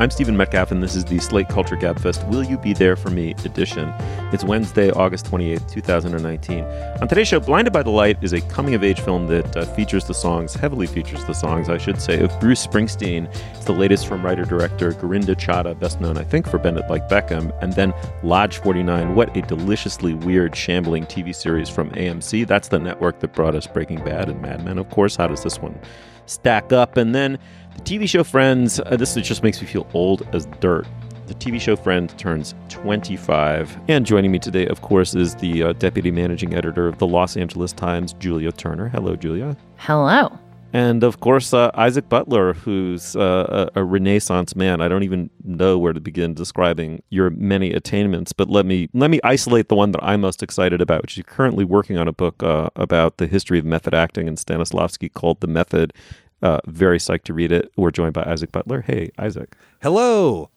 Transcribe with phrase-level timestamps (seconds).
[0.00, 3.10] I'm Stephen Metcalf, and this is the Slate Culture Gabfest Will You Be There For
[3.10, 3.92] Me edition.
[4.32, 6.64] It's Wednesday, August 28th, 2019.
[6.64, 9.66] On today's show, Blinded by the Light is a coming of age film that uh,
[9.74, 13.28] features the songs, heavily features the songs, I should say, of Bruce Springsteen.
[13.54, 17.06] It's the latest from writer director Gurinder Chadha, best known, I think, for Bend Like
[17.10, 17.92] Beckham, and then
[18.22, 19.14] Lodge 49.
[19.14, 22.46] What a deliciously weird, shambling TV series from AMC.
[22.46, 25.14] That's the network that brought us Breaking Bad and Mad Men, of course.
[25.14, 25.78] How does this one
[26.24, 26.96] stack up?
[26.96, 30.86] And then the TV show Friends, uh, this just makes me feel old as dirt.
[31.26, 33.78] The TV show Friends turns 25.
[33.88, 37.36] And joining me today, of course, is the uh, deputy managing editor of the Los
[37.36, 38.88] Angeles Times, Julia Turner.
[38.88, 39.56] Hello, Julia.
[39.76, 40.36] Hello.
[40.72, 44.80] And of course, uh, Isaac Butler, who's uh, a, a, Renaissance man.
[44.80, 49.10] I don't even know where to begin describing your many attainments, but let me let
[49.10, 51.02] me isolate the one that I'm most excited about.
[51.02, 54.36] Which is currently working on a book uh, about the history of method acting in
[54.36, 55.92] Stanislavski called "The Method,"
[56.42, 57.70] Uh, very psyched to read it.
[57.76, 58.82] We're joined by Isaac Butler.
[58.82, 59.56] Hey, Isaac.
[59.82, 60.50] Hello.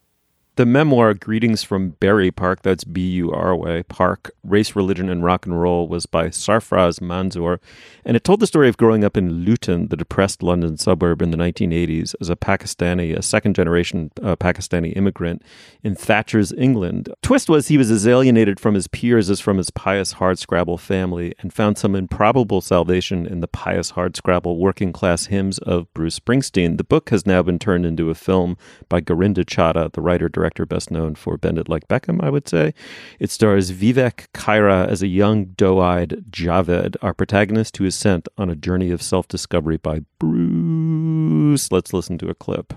[0.55, 5.23] The memoir Greetings from Bury Park, that's B U R A Park, Race, Religion, and
[5.23, 7.57] Rock and Roll, was by Sarfraz Manzoor.
[8.05, 11.31] And it told the story of growing up in Luton, the depressed London suburb in
[11.31, 15.41] the 1980s, as a Pakistani, a second generation uh, Pakistani immigrant
[15.81, 17.09] in Thatcher's England.
[17.23, 21.33] Twist was he was as alienated from his peers as from his pious hardscrabble family
[21.39, 26.77] and found some improbable salvation in the pious hardscrabble working class hymns of Bruce Springsteen.
[26.77, 28.55] The book has now been turned into a film
[28.87, 32.47] by Gurinder Chadha, the writer director best known for Bend It Like Beckham, I would
[32.47, 32.73] say.
[33.19, 38.27] It stars Viveik Kalra as a young, doe eyed Javed, our protagonist who is sent
[38.37, 41.71] on a journey of self discovery by Bruce.
[41.71, 42.73] Let's listen to a clip.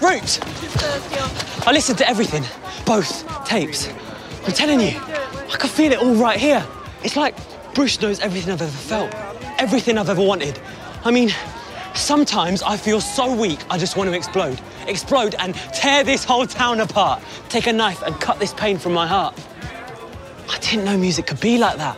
[0.00, 0.40] Roots!
[1.66, 2.44] I listened to everything,
[2.86, 3.88] both tapes.
[4.46, 6.66] I'm telling you, I can feel it all right here.
[7.02, 7.34] It's like
[7.74, 9.14] Bruce knows everything I've ever felt,
[9.58, 10.58] everything I've ever wanted.
[11.04, 11.30] I mean,
[11.94, 16.46] sometimes I feel so weak I just want to explode explode and tear this whole
[16.46, 17.22] town apart.
[17.48, 19.38] Take a knife and cut this pain from my heart.
[20.48, 21.96] I didn't know music could be like that.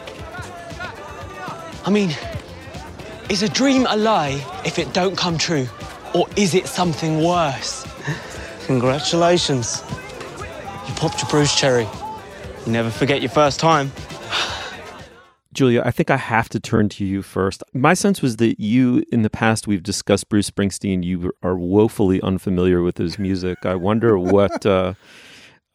[1.84, 2.14] I mean,
[3.28, 5.66] is a dream a lie if it don't come true?
[6.14, 7.86] Or is it something worse?
[8.66, 9.82] Congratulations.
[10.86, 11.88] You popped your Bruce cherry.
[12.66, 13.90] You never forget your first time.
[15.52, 17.62] Julia, I think I have to turn to you first.
[17.74, 21.04] My sense was that you, in the past, we've discussed Bruce Springsteen.
[21.04, 23.64] You are woefully unfamiliar with his music.
[23.64, 24.64] I wonder what.
[24.64, 24.94] Uh,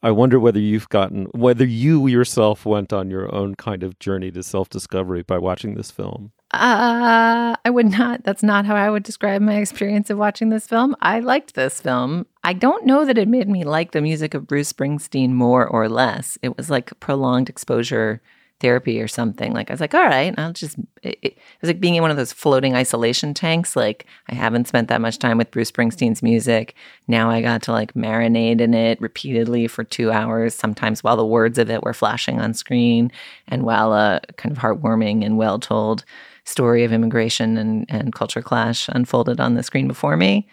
[0.03, 4.29] I wonder whether you've gotten whether you yourself went on your own kind of journey
[4.31, 6.31] to self discovery by watching this film.
[6.51, 8.23] Uh, I would not.
[8.23, 10.95] That's not how I would describe my experience of watching this film.
[11.01, 12.25] I liked this film.
[12.43, 15.89] I don't know that it made me like the music of Bruce Springsteen more or
[15.89, 16.37] less.
[16.41, 18.21] It was like prolonged exposure
[18.59, 19.53] therapy or something.
[19.53, 20.77] Like I was like, all right, I'll just.
[21.03, 23.75] It, it, was like being in one of those floating isolation tanks.
[23.75, 26.75] Like I haven't spent that much time with Bruce Springsteen's music.
[27.07, 30.55] Now I got to like marinate in it repeatedly for two hours.
[30.55, 33.11] Sometimes while the words of it were flashing on screen,
[33.47, 36.03] and while a kind of heartwarming and well told
[36.43, 40.47] story of immigration and and culture clash unfolded on the screen before me.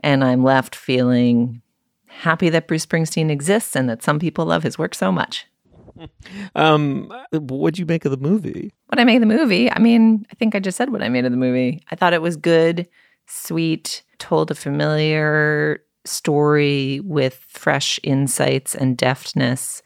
[0.00, 1.62] And I'm left feeling
[2.06, 5.46] happy that Bruce Springsteen exists and that some people love his work so much.
[6.54, 8.72] um, what'd you make of the movie?
[8.88, 9.70] What I made of the movie?
[9.70, 11.82] I mean, I think I just said what I made of the movie.
[11.90, 12.88] I thought it was good,
[13.26, 19.82] sweet, told a familiar story with fresh insights and deftness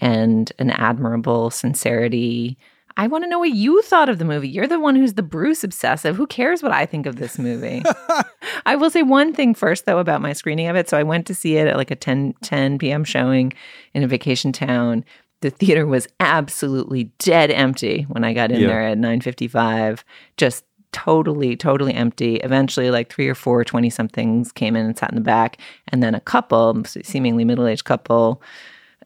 [0.00, 2.58] and an admirable sincerity.
[2.96, 4.48] I want to know what you thought of the movie.
[4.48, 6.14] You're the one who's the Bruce obsessive.
[6.14, 7.82] Who cares what I think of this movie?
[8.66, 10.88] I will say one thing first, though, about my screening of it.
[10.88, 13.02] So I went to see it at like a 10, 10 p.m.
[13.02, 13.52] showing
[13.94, 15.04] in a vacation town
[15.44, 18.68] the theater was absolutely dead empty when I got in yeah.
[18.68, 20.02] there at 9:55
[20.38, 25.10] just totally totally empty eventually like three or four 20 somethings came in and sat
[25.10, 28.40] in the back and then a couple seemingly middle-aged couple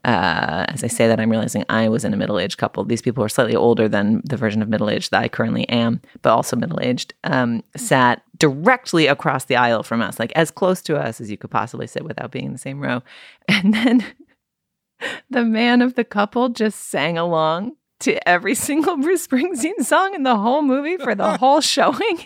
[0.05, 2.85] uh, as I say that, I'm realizing I was in a middle aged couple.
[2.85, 5.99] These people are slightly older than the version of middle aged that I currently am,
[6.21, 10.81] but also middle aged, um, sat directly across the aisle from us, like as close
[10.83, 13.03] to us as you could possibly sit without being in the same row.
[13.49, 14.05] And then
[15.29, 20.23] the man of the couple just sang along to every single Bruce Springsteen song in
[20.23, 22.25] the whole movie for the whole showing.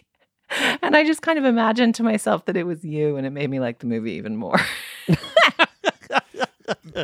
[0.81, 3.49] And I just kind of imagined to myself that it was you, and it made
[3.49, 4.59] me like the movie even more.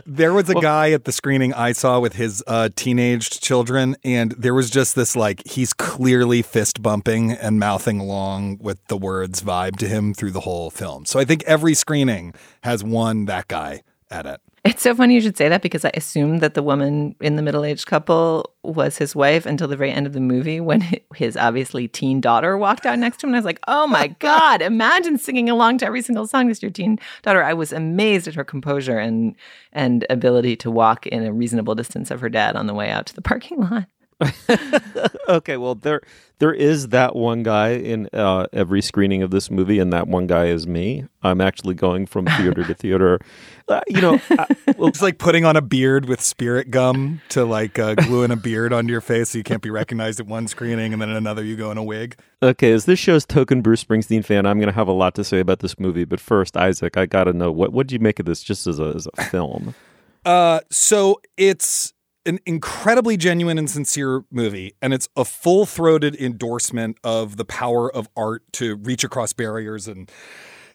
[0.05, 4.33] there was a guy at the screening I saw with his uh, teenaged children, and
[4.33, 9.41] there was just this like he's clearly fist bumping and mouthing along with the words
[9.41, 11.05] vibe to him through the whole film.
[11.05, 13.81] So I think every screening has one that guy
[14.11, 14.41] at it.
[14.69, 17.41] It's so funny you should say that because I assumed that the woman in the
[17.41, 20.81] middle aged couple was his wife until the very end of the movie when
[21.15, 23.29] his obviously teen daughter walked out next to him.
[23.29, 26.61] And I was like, oh my God, imagine singing along to every single song as
[26.61, 27.43] your teen daughter.
[27.43, 29.35] I was amazed at her composure and,
[29.73, 33.07] and ability to walk in a reasonable distance of her dad on the way out
[33.07, 33.87] to the parking lot.
[35.29, 36.01] okay, well there
[36.39, 40.25] there is that one guy in uh, every screening of this movie, and that one
[40.25, 41.05] guy is me.
[41.21, 43.19] I'm actually going from theater to theater.
[43.67, 44.45] Uh, you know, I,
[44.77, 48.35] well, it's like putting on a beard with spirit gum to like uh, gluing a
[48.35, 51.43] beard onto your face so you can't be recognized at one screening, and then another
[51.43, 52.17] you go in a wig.
[52.41, 55.23] Okay, as this show's token Bruce Springsteen fan, I'm going to have a lot to
[55.23, 56.05] say about this movie.
[56.05, 58.65] But first, Isaac, I got to know what what did you make of this, just
[58.65, 59.75] as a as a film?
[60.25, 61.93] Uh, so it's
[62.25, 67.93] an incredibly genuine and sincere movie, and it's a full throated endorsement of the power
[67.93, 70.11] of art to reach across barriers and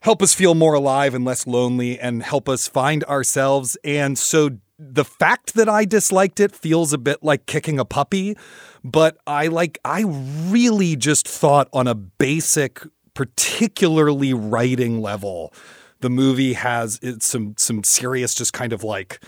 [0.01, 3.77] help us feel more alive and less lonely and help us find ourselves.
[3.85, 8.37] And so the fact that I disliked it feels a bit like kicking a puppy,
[8.83, 12.81] but I like, I really just thought on a basic,
[13.15, 15.55] particularly writing level,
[16.01, 19.25] the movie has some some serious just kind of like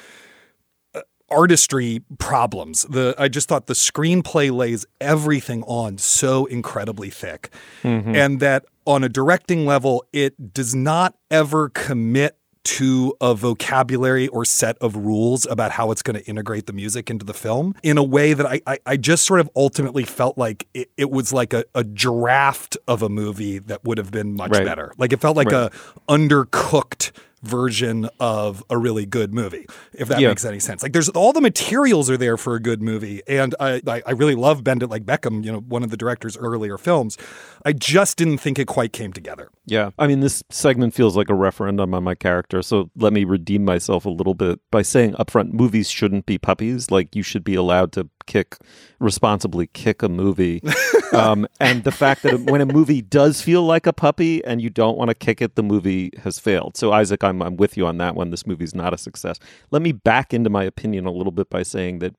[1.31, 2.83] artistry problems.
[2.83, 7.51] The I just thought the screenplay lays everything on so incredibly thick.
[7.83, 8.15] Mm-hmm.
[8.15, 14.45] And that on a directing level it does not ever commit to a vocabulary or
[14.45, 17.97] set of rules about how it's going to integrate the music into the film in
[17.97, 21.33] a way that I, I, I just sort of ultimately felt like it, it was
[21.33, 24.65] like a, a, draft of a movie that would have been much right.
[24.65, 24.93] better.
[24.99, 25.73] Like it felt like right.
[25.73, 27.13] a undercooked
[27.43, 30.29] version of a really good movie, if that yeah.
[30.29, 30.83] makes any sense.
[30.83, 33.23] Like there's all the materials are there for a good movie.
[33.29, 35.97] And I, I, I really love Bend It Like Beckham, you know, one of the
[35.97, 37.17] director's earlier films.
[37.65, 39.51] I just didn't think it quite came together.
[39.67, 39.91] Yeah.
[39.99, 42.63] I mean, this segment feels like a referendum on my character.
[42.63, 46.91] So let me redeem myself a little bit by saying upfront movies shouldn't be puppies.
[46.91, 48.57] Like you should be allowed to kick
[48.99, 50.63] responsibly kick a movie
[51.13, 54.71] um, and the fact that when a movie does feel like a puppy and you
[54.71, 57.87] don't want to kick it the movie has failed so isaac I'm, I'm with you
[57.87, 58.31] on that one.
[58.31, 59.39] This movie's not a success.
[59.71, 62.15] Let me back into my opinion a little bit by saying that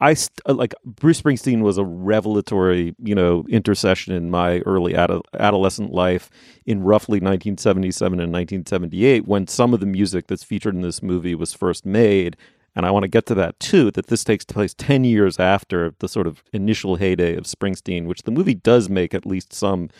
[0.00, 4.94] I st- uh, like Bruce Springsteen was a revelatory, you know, intercession in my early
[4.94, 6.30] ad- adolescent life
[6.66, 11.34] in roughly 1977 and 1978 when some of the music that's featured in this movie
[11.34, 12.36] was first made.
[12.76, 15.94] And I want to get to that too, that this takes place 10 years after
[16.00, 19.90] the sort of initial heyday of Springsteen, which the movie does make at least some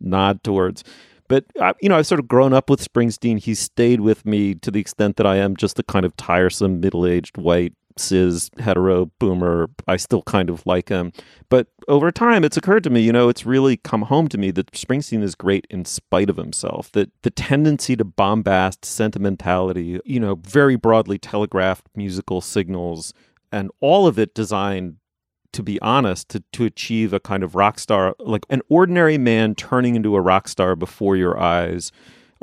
[0.00, 0.82] nod towards.
[1.28, 3.38] But, uh, you know, I've sort of grown up with Springsteen.
[3.38, 6.80] He's stayed with me to the extent that I am just a kind of tiresome
[6.80, 11.12] middle aged white cis hetero boomer i still kind of like him
[11.48, 14.50] but over time it's occurred to me you know it's really come home to me
[14.50, 20.18] that springsteen is great in spite of himself that the tendency to bombast sentimentality you
[20.18, 23.14] know very broadly telegraphed musical signals
[23.52, 24.96] and all of it designed
[25.54, 29.54] to be honest to, to achieve a kind of rock star like an ordinary man
[29.54, 31.90] turning into a rock star before your eyes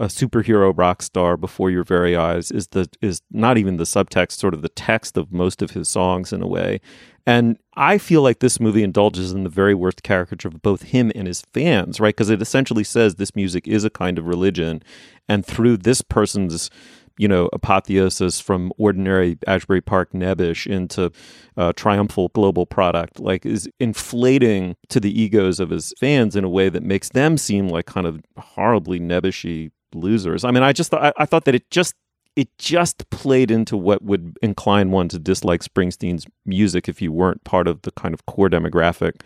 [0.01, 4.31] a superhero rock star before your very eyes is the is not even the subtext,
[4.31, 6.81] sort of the text of most of his songs in a way.
[7.27, 11.11] And I feel like this movie indulges in the very worst caricature of both him
[11.13, 12.15] and his fans, right?
[12.15, 14.81] Because it essentially says this music is a kind of religion,
[15.29, 16.71] and through this person's
[17.17, 21.11] you know, apotheosis from ordinary Asbury Park nebbish into
[21.57, 26.49] uh, triumphal global product, like is inflating to the egos of his fans in a
[26.49, 30.43] way that makes them seem like kind of horribly nebbishy losers.
[30.43, 31.95] I mean, I just thought I, I thought that it just
[32.35, 37.43] it just played into what would incline one to dislike Springsteen's music if you weren't
[37.43, 39.21] part of the kind of core demographic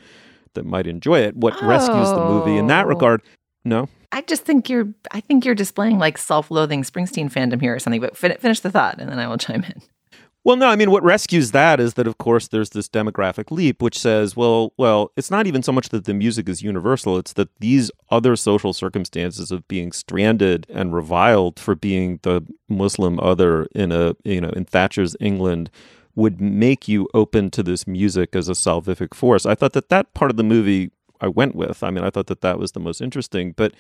[0.56, 1.36] that might enjoy it.
[1.36, 1.68] What oh.
[1.68, 2.90] rescues the movie in that oh.
[2.90, 3.22] regard?
[3.64, 3.90] No.
[4.16, 8.00] I just think you're I think you're displaying like self-loathing Springsteen fandom here or something,
[8.00, 9.82] but fin- finish the thought and then I will chime in.
[10.46, 13.82] Well, no, I mean, what rescues that is that, of course, there's this demographic leap,
[13.82, 17.34] which says, well, well, it's not even so much that the music is universal; it's
[17.34, 23.66] that these other social circumstances of being stranded and reviled for being the Muslim other
[23.74, 25.72] in a, you know, in Thatcher's England,
[26.16, 29.48] would make you open to this music as a salvific force.
[29.48, 30.92] I thought that that part of the movie
[31.22, 31.84] I went with.
[31.84, 33.54] I mean, I thought that that was the most interesting.
[33.54, 33.74] But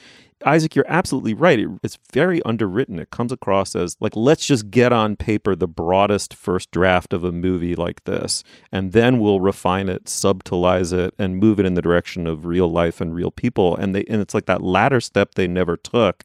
[0.46, 1.60] Isaac, you're absolutely right.
[1.60, 3.00] It, it's very underwritten.
[3.00, 7.24] It comes across as like, let's just get on paper the broadest first draft of
[7.24, 11.75] a movie like this, and then we'll refine it, subtilize it, and move it in
[11.75, 13.75] the direction of real life and real people.
[13.75, 16.24] And they and it's like that latter step they never took.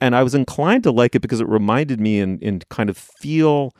[0.00, 2.96] and I was inclined to like it because it reminded me in in kind of
[2.98, 3.74] feel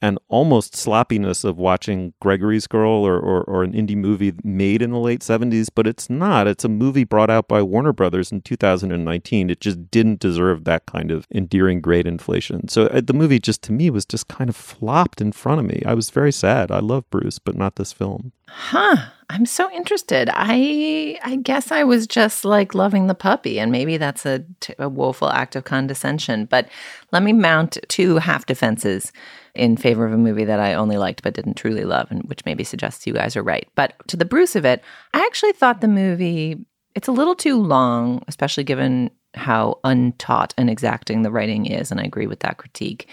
[0.00, 4.92] and almost sloppiness of watching Gregory's Girl or, or, or, an indie movie made in
[4.92, 6.46] the late 70s, but it's not.
[6.46, 9.50] It's a movie brought out by Warner Brothers in 2019.
[9.50, 12.68] It just didn't deserve that kind of endearing grade inflation.
[12.68, 15.66] So uh, the movie just to me was just kind of flopped in front of
[15.66, 15.82] me.
[15.84, 16.70] I was very sad.
[16.70, 18.32] I love Bruce, but not this film.
[18.48, 18.96] Huh.
[19.30, 20.30] I'm so interested.
[20.32, 24.42] I I guess I was just like loving the puppy, and maybe that's a,
[24.78, 26.46] a woeful act of condescension.
[26.46, 26.66] But
[27.12, 29.12] let me mount two half defenses
[29.54, 32.44] in favor of a movie that I only liked but didn't truly love, and which
[32.44, 33.68] maybe suggests you guys are right.
[33.74, 34.82] But to the Bruce of it,
[35.14, 36.58] I actually thought the movie
[36.94, 42.00] it's a little too long, especially given how untaught and exacting the writing is, and
[42.00, 43.08] I agree with that critique.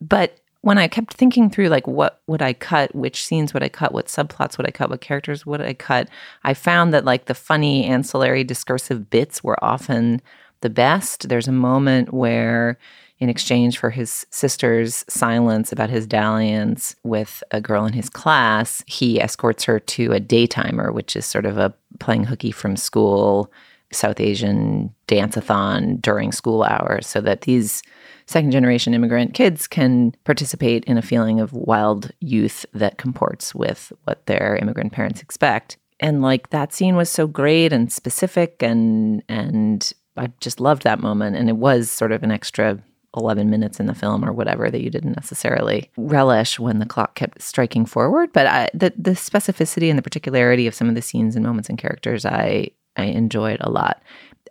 [0.00, 3.68] But when I kept thinking through like what would I cut, which scenes would I
[3.68, 6.08] cut, what subplots would I cut, what characters would I cut,
[6.44, 10.22] I found that like the funny ancillary discursive bits were often
[10.60, 11.28] the best.
[11.28, 12.78] There's a moment where
[13.22, 18.82] in exchange for his sister's silence about his dalliance with a girl in his class,
[18.88, 23.52] he escorts her to a daytimer, which is sort of a playing hooky from school
[23.92, 27.84] South Asian dance-a-thon during school hours so that these
[28.26, 33.92] second generation immigrant kids can participate in a feeling of wild youth that comports with
[34.02, 35.76] what their immigrant parents expect.
[36.00, 40.98] And like that scene was so great and specific and and I just loved that
[40.98, 42.82] moment and it was sort of an extra
[43.16, 47.14] 11 minutes in the film or whatever that you didn't necessarily relish when the clock
[47.14, 48.32] kept striking forward.
[48.32, 51.68] But I, the, the specificity and the particularity of some of the scenes and moments
[51.68, 54.02] and characters, I, I enjoyed a lot.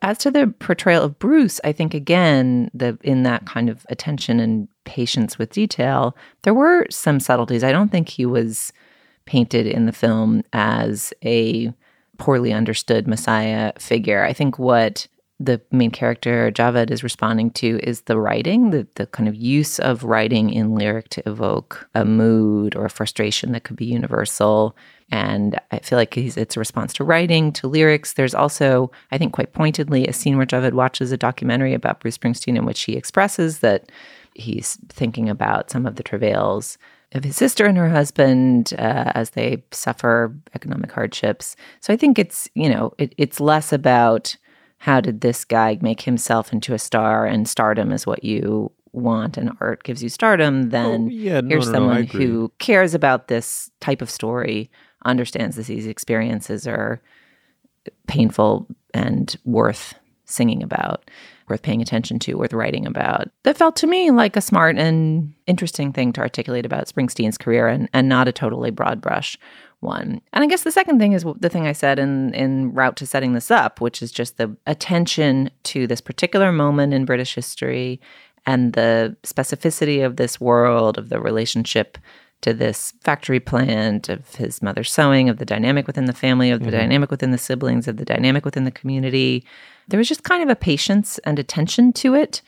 [0.03, 4.39] As to the portrayal of Bruce, I think again, the in that kind of attention
[4.39, 7.63] and patience with detail, there were some subtleties.
[7.63, 8.73] I don't think he was
[9.25, 11.71] painted in the film as a
[12.17, 14.23] poorly understood messiah figure.
[14.23, 15.07] I think what
[15.43, 19.79] the main character Javed is responding to is the writing, the, the kind of use
[19.79, 24.75] of writing in lyric to evoke a mood or a frustration that could be universal.
[25.09, 28.13] And I feel like it's a response to writing, to lyrics.
[28.13, 32.17] There's also, I think, quite pointedly, a scene where Javed watches a documentary about Bruce
[32.17, 33.91] Springsteen in which he expresses that
[34.35, 36.77] he's thinking about some of the travails
[37.13, 41.55] of his sister and her husband uh, as they suffer economic hardships.
[41.81, 44.37] So I think it's, you know, it, it's less about
[44.81, 47.27] how did this guy make himself into a star?
[47.27, 51.47] And stardom is what you want and art gives you stardom then oh, yeah, no,
[51.47, 54.69] here's no, someone no, who cares about this type of story
[55.05, 57.01] understands that these experiences are
[58.07, 59.93] painful and worth
[60.25, 61.09] singing about
[61.47, 63.29] worth paying attention to worth writing about.
[63.43, 67.67] That felt to me like a smart and interesting thing to articulate about springsteen's career
[67.67, 69.37] and, and not a totally broad brush
[69.81, 70.21] one.
[70.33, 73.05] And I guess the second thing is the thing I said in in route to
[73.05, 77.99] setting this up, which is just the attention to this particular moment in British history
[78.45, 81.97] and the specificity of this world of the relationship
[82.41, 86.59] to this factory plant of his mother's sewing of the dynamic within the family of
[86.59, 86.77] the mm-hmm.
[86.77, 89.45] dynamic within the siblings of the dynamic within the community
[89.87, 92.41] there was just kind of a patience and attention to it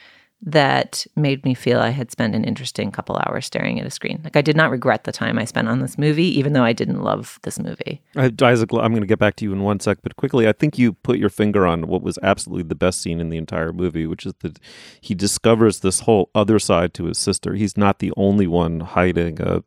[0.45, 4.19] that made me feel I had spent an interesting couple hours staring at a screen.
[4.25, 6.73] Like I did not regret the time I spent on this movie, even though I
[6.73, 8.01] didn't love this movie.
[8.15, 10.51] Uh, Isaac, I'm going to get back to you in one sec, but quickly, I
[10.51, 13.71] think you put your finger on what was absolutely the best scene in the entire
[13.71, 14.59] movie, which is that
[14.99, 17.53] he discovers this whole other side to his sister.
[17.53, 19.63] He's not the only one hiding a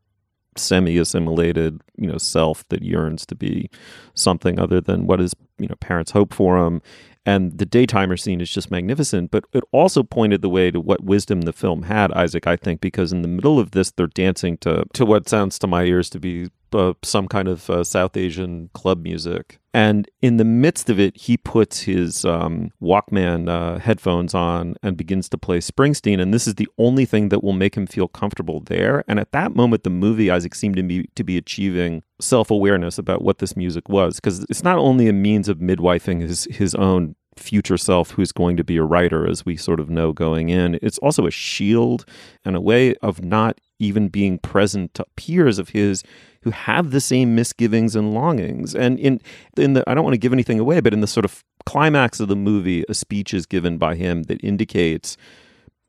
[0.56, 3.70] semi-assimilated, you know, self that yearns to be
[4.12, 6.82] something other than what his, you know, parents hope for him
[7.26, 11.02] and the daytimer scene is just magnificent but it also pointed the way to what
[11.04, 14.56] wisdom the film had isaac i think because in the middle of this they're dancing
[14.58, 18.16] to to what sounds to my ears to be uh, some kind of uh, south
[18.16, 19.58] asian club music.
[19.74, 24.96] And in the midst of it he puts his um, walkman uh, headphones on and
[24.96, 26.20] begins to play springsteen.
[26.20, 29.04] And this is the only thing that will make him feel comfortable there.
[29.06, 33.22] And at that moment the movie isaac seemed to be to be achieving self-awareness about
[33.22, 34.16] what this music was.
[34.16, 38.56] Because it's not only a means of midwifing his his own future self who's going
[38.56, 40.78] to be a writer as we sort of know going in.
[40.82, 42.06] It's also a shield
[42.44, 46.02] and a way of not even being present to peers of his
[46.46, 49.20] who have the same misgivings and longings and in
[49.56, 52.20] in the I don't want to give anything away but in the sort of climax
[52.20, 55.16] of the movie a speech is given by him that indicates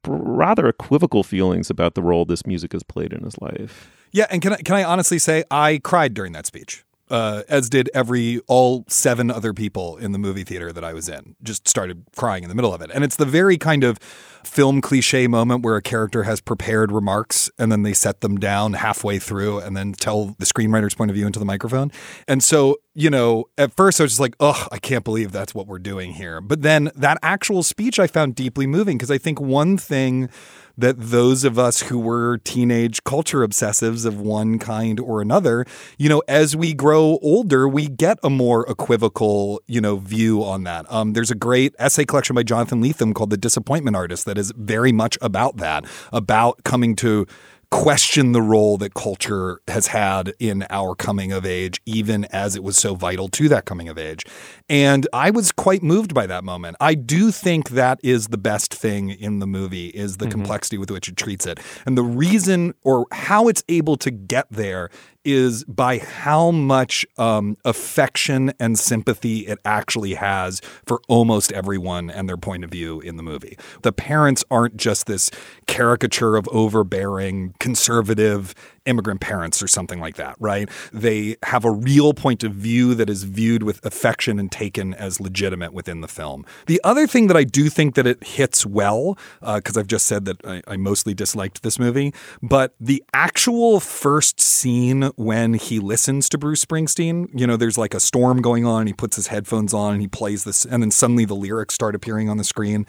[0.08, 4.42] rather equivocal feelings about the role this music has played in his life yeah, and
[4.42, 6.84] can I can I honestly say I cried during that speech.
[7.10, 11.10] Uh, as did every all seven other people in the movie theater that I was
[11.10, 11.36] in.
[11.44, 14.00] Just started crying in the middle of it, and it's the very kind of
[14.48, 18.74] film cliche moment where a character has prepared remarks and then they set them down
[18.74, 21.92] halfway through and then tell the screenwriter's point of view into the microphone.
[22.28, 25.54] And so, you know, at first I was just like, "Ugh, I can't believe that's
[25.54, 26.40] what we're doing here.
[26.42, 30.30] But then that actual speech I found deeply moving because I think one thing
[30.78, 35.66] that those of us who were teenage culture obsessives of one kind or another,
[35.98, 40.64] you know, as we grow older, we get a more equivocal, you know, view on
[40.64, 40.86] that.
[40.92, 44.54] Um, there's a great essay collection by Jonathan Lethem called The Disappointment Artist that is
[44.56, 47.26] very much about that, about coming to
[47.70, 52.64] question the role that culture has had in our coming of age, even as it
[52.64, 54.26] was so vital to that coming of age.
[54.70, 56.76] And I was quite moved by that moment.
[56.82, 60.32] I do think that is the best thing in the movie is the mm-hmm.
[60.32, 61.60] complexity with which it treats it.
[61.86, 64.90] And the reason or how it's able to get there
[65.24, 72.30] is by how much um, affection and sympathy it actually has for almost everyone and
[72.30, 73.58] their point of view in the movie.
[73.82, 75.30] The parents aren't just this
[75.66, 78.56] caricature of overbearing, conservative
[78.88, 80.70] immigrant parents or something like that, right?
[80.92, 85.20] They have a real point of view that is viewed with affection and taken as
[85.20, 86.46] legitimate within the film.
[86.66, 90.08] The other thing that I do think that it hits well, because uh, I've just
[90.08, 95.80] said that I, I mostly disliked this movie, but the actual first scene when he
[95.80, 99.16] listens to Bruce Springsteen, you know, there's like a storm going on, and he puts
[99.16, 102.38] his headphones on and he plays this, and then suddenly the lyrics start appearing on
[102.38, 102.86] the screen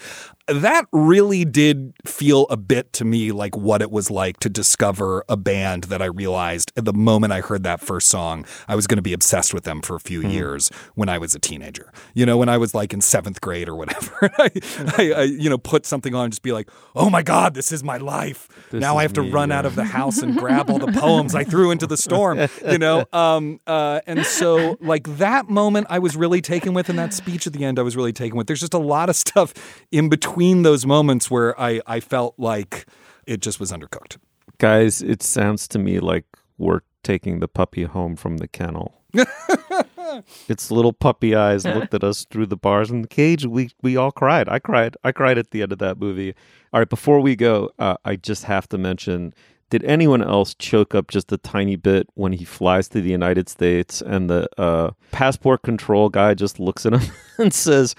[0.48, 5.22] that really did feel a bit to me like what it was like to discover
[5.28, 8.86] a band that I realized at the moment I heard that first song, I was
[8.86, 10.32] going to be obsessed with them for a few mm.
[10.32, 11.92] years when I was a teenager.
[12.14, 14.50] You know, when I was like in seventh grade or whatever, I,
[14.96, 17.72] I, I, you know, put something on and just be like, oh my God, this
[17.72, 18.48] is my life.
[18.70, 19.58] This now I have to me, run yeah.
[19.58, 22.78] out of the house and grab all the poems I threw into the storm, you
[22.78, 23.04] know?
[23.12, 27.46] Um, uh, and so, like, that moment I was really taken with, and that speech
[27.46, 28.46] at the end I was really taken with.
[28.46, 29.54] There's just a lot of stuff
[29.90, 32.86] in between between those moments where I, I felt like
[33.26, 34.18] it just was undercooked.
[34.58, 36.24] Guys, it sounds to me like
[36.58, 38.94] we're taking the puppy home from the kennel.
[40.48, 43.46] its little puppy eyes looked at us through the bars in the cage.
[43.46, 44.48] We we all cried.
[44.48, 44.96] I cried.
[45.04, 46.34] I cried at the end of that movie.
[46.72, 49.32] All right, before we go, uh, I just have to mention
[49.70, 53.48] did anyone else choke up just a tiny bit when he flies to the United
[53.48, 57.94] States and the uh, passport control guy just looks at him and says,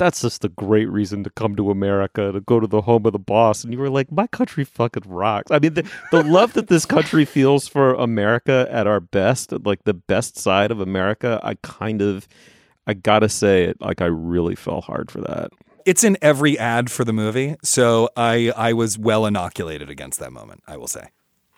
[0.00, 3.12] that's just a great reason to come to America to go to the home of
[3.12, 3.62] the boss.
[3.62, 5.50] And you were like, my country fucking rocks.
[5.50, 9.84] I mean, the, the love that this country feels for America at our best, like
[9.84, 12.26] the best side of America, I kind of,
[12.86, 15.50] I gotta say it, like I really fell hard for that.
[15.84, 20.32] It's in every ad for the movie, so I I was well inoculated against that
[20.32, 20.62] moment.
[20.66, 21.08] I will say.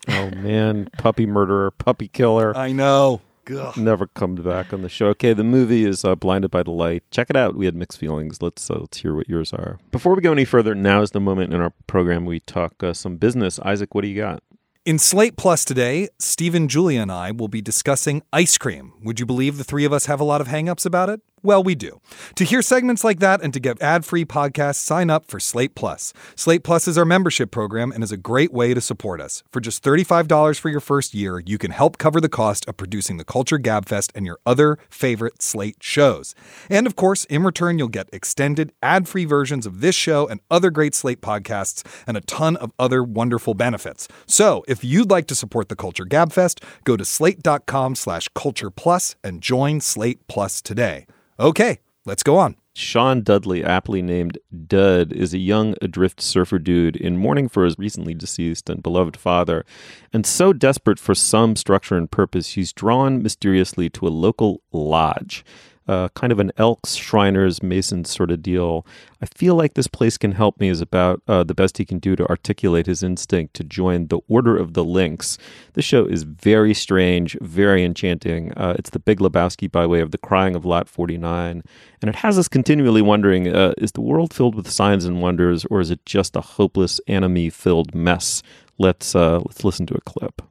[0.09, 2.57] Oh man, puppy murderer, puppy killer.
[2.57, 3.20] I know.
[3.50, 3.76] Ugh.
[3.76, 5.07] Never come back on the show.
[5.09, 7.02] Okay, the movie is uh, Blinded by the Light.
[7.11, 7.57] Check it out.
[7.57, 8.40] We had mixed feelings.
[8.40, 9.78] Let's uh, let's hear what yours are.
[9.90, 12.92] Before we go any further, now is the moment in our program we talk uh,
[12.92, 13.59] some business.
[13.61, 14.42] Isaac, what do you got?
[14.85, 18.94] In Slate Plus today, Stephen, Julia, and I will be discussing ice cream.
[19.02, 21.20] Would you believe the three of us have a lot of hangups about it?
[21.44, 22.00] Well, we do.
[22.37, 26.12] To hear segments like that and to get ad-free podcasts, sign up for Slate Plus.
[26.37, 29.42] Slate Plus is our membership program and is a great way to support us.
[29.50, 33.16] For just $35 for your first year, you can help cover the cost of producing
[33.16, 36.37] the Culture Gabfest and your other favorite Slate shows.
[36.70, 40.70] And of course, in return, you'll get extended ad-free versions of this show and other
[40.70, 44.07] great Slate podcasts and a ton of other wonderful benefits.
[44.26, 49.16] So, if you'd like to support the Culture Gabfest, go to slate.com slash culture plus
[49.24, 51.07] and join Slate Plus today.
[51.38, 52.57] Okay, let's go on.
[52.75, 57.79] Sean Dudley, aptly named Dud, is a young adrift surfer dude in mourning for his
[57.79, 59.64] recently deceased and beloved father.
[60.12, 65.45] And so desperate for some structure and purpose, he's drawn mysteriously to a local lodge
[65.88, 68.87] uh, kind of an Elks, Shriners, Masons sort of deal.
[69.21, 71.99] I feel like this place can help me is about uh, the best he can
[71.99, 75.38] do to articulate his instinct to join the Order of the Lynx.
[75.75, 78.53] This show is very strange, very enchanting.
[78.55, 81.62] Uh, it's the Big Lebowski by way of the crying of Lot 49.
[82.01, 85.64] And it has us continually wondering uh, is the world filled with signs and wonders,
[85.66, 88.42] or is it just a hopeless, enemy filled mess?
[88.79, 90.42] Let's, uh, let's listen to a clip.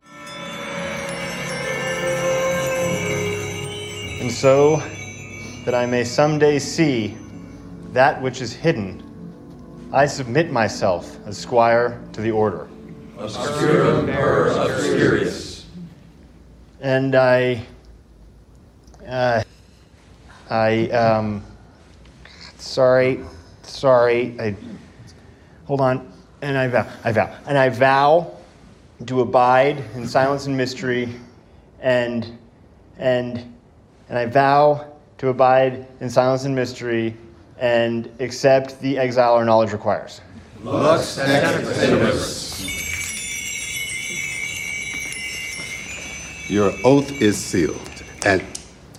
[4.22, 4.82] And so
[5.66, 7.18] that I may someday see
[7.94, 9.04] that which is hidden,
[9.94, 12.68] I submit myself as squire to the order.
[13.18, 15.66] Obscurum per obscurius.
[16.80, 17.64] And I,
[19.08, 19.44] uh,
[20.50, 21.44] I, um,
[22.58, 23.20] sorry,
[23.62, 24.56] sorry, I,
[25.66, 28.36] hold on, and I vow, I vow, and I vow
[29.06, 31.14] to abide in silence and mystery
[31.80, 32.38] and
[32.98, 33.54] and,
[34.10, 34.91] and I vow
[35.22, 37.16] to abide in silence and mystery
[37.60, 40.20] and accept the exile our knowledge requires.
[40.64, 42.50] Lux Tenebris.
[46.50, 47.80] Your oath is sealed.
[48.26, 48.42] And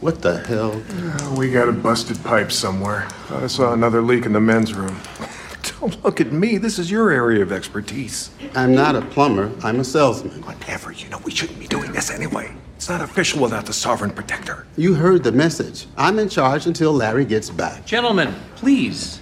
[0.01, 0.81] what the hell?
[0.91, 3.09] Uh, we got a busted pipe somewhere.
[3.27, 4.97] Thought I saw another leak in the men's room.
[5.81, 6.57] Don't look at me.
[6.57, 8.31] This is your area of expertise.
[8.55, 9.51] I'm not a plumber.
[9.65, 10.41] I'm a salesman.
[10.43, 10.93] Whatever.
[10.93, 12.55] You know, we shouldn't be doing this anyway.
[12.83, 14.67] It's not official without the sovereign protector.
[14.77, 15.87] You heard the message.
[15.97, 17.87] I'm in charge until Larry gets back.
[17.87, 19.21] Gentlemen, please.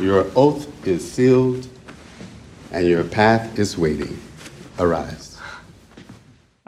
[0.00, 1.68] Your oath is sealed
[2.70, 4.18] and your path is waiting.
[4.78, 5.38] Arise.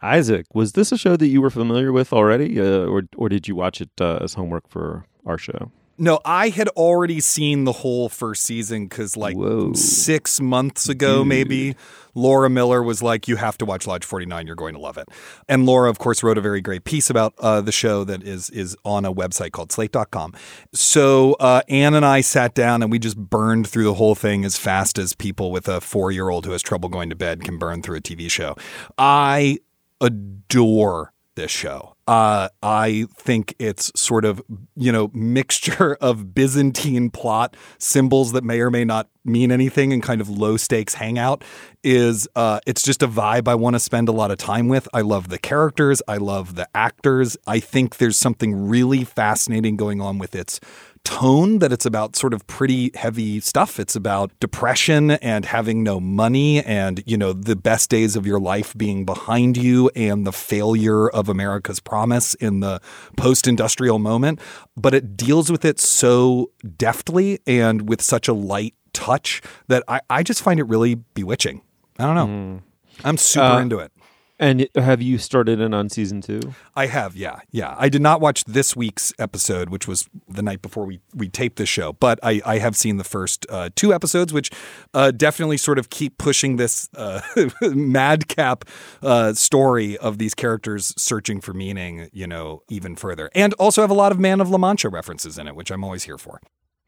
[0.02, 3.48] Isaac, was this a show that you were familiar with already, uh, or or did
[3.48, 5.72] you watch it uh, as homework for our show?
[5.96, 9.72] No, I had already seen the whole first season because, like, Whoa.
[9.74, 11.28] six months ago, Dude.
[11.28, 11.76] maybe,
[12.14, 14.46] Laura Miller was like, You have to watch Lodge 49.
[14.46, 15.08] You're going to love it.
[15.48, 18.50] And Laura, of course, wrote a very great piece about uh, the show that is,
[18.50, 20.34] is on a website called slate.com.
[20.72, 24.44] So uh, Anne and I sat down and we just burned through the whole thing
[24.44, 27.44] as fast as people with a four year old who has trouble going to bed
[27.44, 28.56] can burn through a TV show.
[28.98, 29.58] I
[30.00, 31.93] adore this show.
[32.06, 34.42] Uh, I think it's sort of,
[34.76, 40.02] you know, mixture of Byzantine plot symbols that may or may not mean anything and
[40.02, 41.42] kind of low stakes hangout
[41.82, 44.86] is uh, it's just a vibe I want to spend a lot of time with.
[44.92, 46.02] I love the characters.
[46.06, 47.36] I love the actors.
[47.46, 50.60] I think there's something really fascinating going on with its
[51.04, 53.78] tone that it's about sort of pretty heavy stuff.
[53.78, 58.40] It's about depression and having no money and, you know, the best days of your
[58.40, 62.80] life being behind you and the failure of America's promise in the
[63.16, 64.40] post industrial moment.
[64.76, 70.00] But it deals with it so deftly and with such a light touch that I,
[70.08, 71.60] I just find it really bewitching.
[71.98, 72.60] I don't know.
[73.04, 73.92] I'm super Uh, into it.
[74.38, 76.40] And have you started in on season two?
[76.74, 77.76] I have, yeah, yeah.
[77.78, 81.56] I did not watch this week's episode, which was the night before we we taped
[81.56, 84.50] the show, but I, I have seen the first uh, two episodes, which
[84.92, 87.20] uh, definitely sort of keep pushing this uh,
[87.62, 88.64] madcap
[89.02, 93.90] uh, story of these characters searching for meaning, you know, even further, and also have
[93.90, 96.40] a lot of Man of La Mancha references in it, which I'm always here for.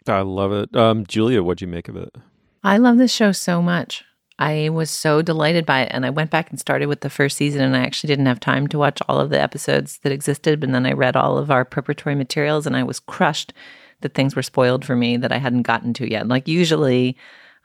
[0.08, 0.74] I love it.
[0.76, 2.14] Um, Julia, what'd you make of it?
[2.64, 4.04] I love this show so much.
[4.38, 5.88] I was so delighted by it.
[5.92, 8.40] And I went back and started with the first season, and I actually didn't have
[8.40, 10.60] time to watch all of the episodes that existed.
[10.60, 13.52] But then I read all of our preparatory materials, and I was crushed
[14.02, 16.28] that things were spoiled for me that I hadn't gotten to yet.
[16.28, 17.16] Like, usually,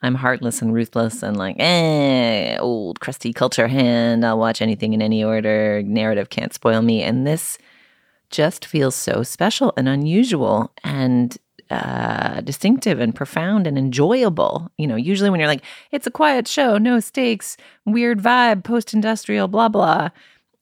[0.02, 4.26] I'm heartless and ruthless and like, eh, old crusty culture hand.
[4.26, 5.84] I'll watch anything in any order.
[5.84, 7.04] Narrative can't spoil me.
[7.04, 7.58] And this
[8.30, 11.38] just feels so special and unusual and
[11.72, 14.70] uh, distinctive and profound and enjoyable.
[14.78, 17.56] You know, usually when you're like, it's a quiet show, no stakes,
[17.86, 20.10] weird vibe, post industrial, blah, blah.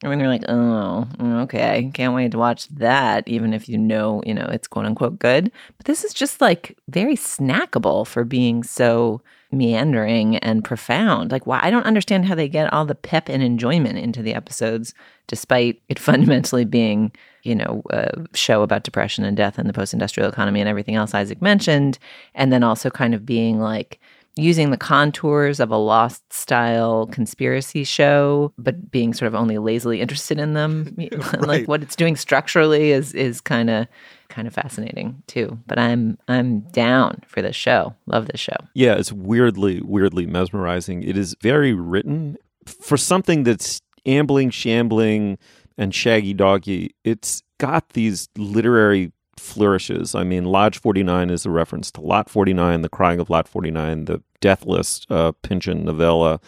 [0.02, 4.22] And when you're like, oh, okay, can't wait to watch that, even if you know,
[4.24, 5.52] you know, it's quote unquote good.
[5.76, 9.20] But this is just like very snackable for being so
[9.52, 11.32] meandering and profound.
[11.32, 11.60] Like, why?
[11.62, 14.94] I don't understand how they get all the pep and enjoyment into the episodes,
[15.26, 19.92] despite it fundamentally being, you know, a show about depression and death and the post
[19.92, 21.98] industrial economy and everything else Isaac mentioned.
[22.34, 24.00] And then also kind of being like,
[24.36, 30.00] using the contours of a lost style conspiracy show but being sort of only lazily
[30.00, 30.96] interested in them.
[31.40, 33.86] Like what it's doing structurally is is kind of
[34.28, 35.58] kind of fascinating too.
[35.66, 37.94] But i'm i'm down for this show.
[38.06, 38.56] Love this show.
[38.74, 41.02] Yeah, it's weirdly, weirdly mesmerizing.
[41.02, 42.36] It is very written.
[42.66, 45.38] For something that's ambling, shambling,
[45.80, 46.94] and shaggy doggy.
[47.04, 50.14] It's got these literary flourishes.
[50.14, 54.04] I mean, Lodge 49 is a reference to Lot 49, The Crying of Lot 49,
[54.04, 56.38] the Death List, uh, Pynchon novella.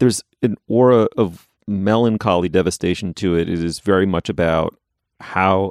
[0.00, 3.48] There's an aura of melancholy devastation to it.
[3.48, 4.76] It is very much about
[5.20, 5.70] how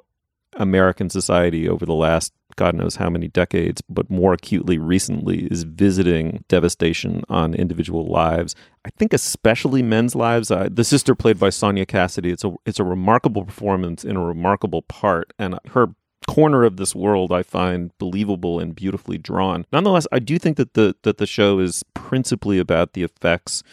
[0.53, 5.63] American society over the last God knows how many decades, but more acutely recently, is
[5.63, 8.55] visiting devastation on individual lives.
[8.85, 10.49] I think especially men's lives.
[10.49, 12.31] The sister played by Sonya Cassidy.
[12.31, 15.95] It's a it's a remarkable performance in a remarkable part, and her
[16.27, 19.65] corner of this world I find believable and beautifully drawn.
[19.71, 23.63] Nonetheless, I do think that the that the show is principally about the effects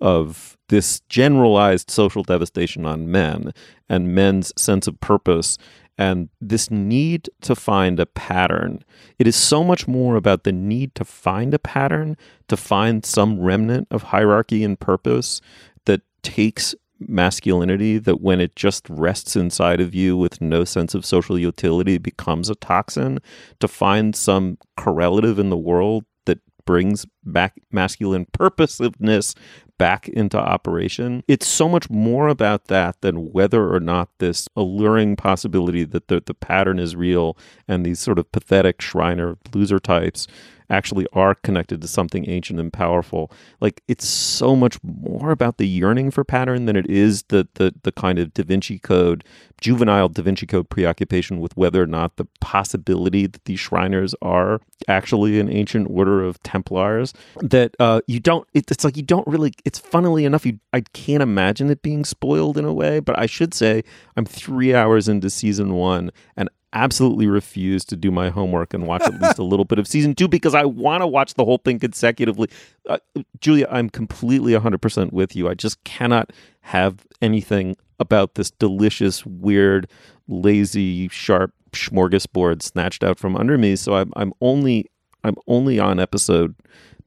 [0.00, 3.52] of this generalized social devastation on men
[3.88, 5.58] and men's sense of purpose
[6.00, 8.82] and this need to find a pattern.
[9.18, 12.16] It is so much more about the need to find a pattern,
[12.48, 15.42] to find some remnant of hierarchy and purpose
[15.84, 21.04] that takes masculinity that when it just rests inside of you with no sense of
[21.04, 23.18] social utility becomes a toxin
[23.58, 29.34] to find some correlative in the world that brings back masculine purposiveness
[29.80, 31.24] back into operation.
[31.26, 36.22] It's so much more about that than whether or not this alluring possibility that the,
[36.24, 40.26] the pattern is real and these sort of pathetic Shriner loser types
[40.70, 43.30] actually are connected to something ancient and powerful.
[43.60, 47.74] Like it's so much more about the yearning for pattern than it is the the
[47.82, 49.24] the kind of Da Vinci Code,
[49.60, 54.60] juvenile Da Vinci Code preoccupation with whether or not the possibility that these Shriners are
[54.88, 57.12] actually an ancient order of Templars.
[57.40, 58.46] That uh, you don't.
[58.54, 59.52] It, it's like you don't really.
[59.64, 63.00] It's funnily enough, you I can't imagine it being spoiled in a way.
[63.00, 63.82] But I should say
[64.16, 69.02] I'm three hours into season one, and absolutely refuse to do my homework and watch
[69.02, 71.58] at least a little bit of season two because I want to watch the whole
[71.58, 72.48] thing consecutively.
[72.88, 72.98] Uh,
[73.40, 75.48] Julia, I'm completely 100% with you.
[75.48, 79.88] I just cannot have anything about this delicious, weird,
[80.28, 83.76] lazy, sharp smorgasbord snatched out from under me.
[83.76, 84.90] So I'm, I'm only
[85.22, 86.54] I'm only on episode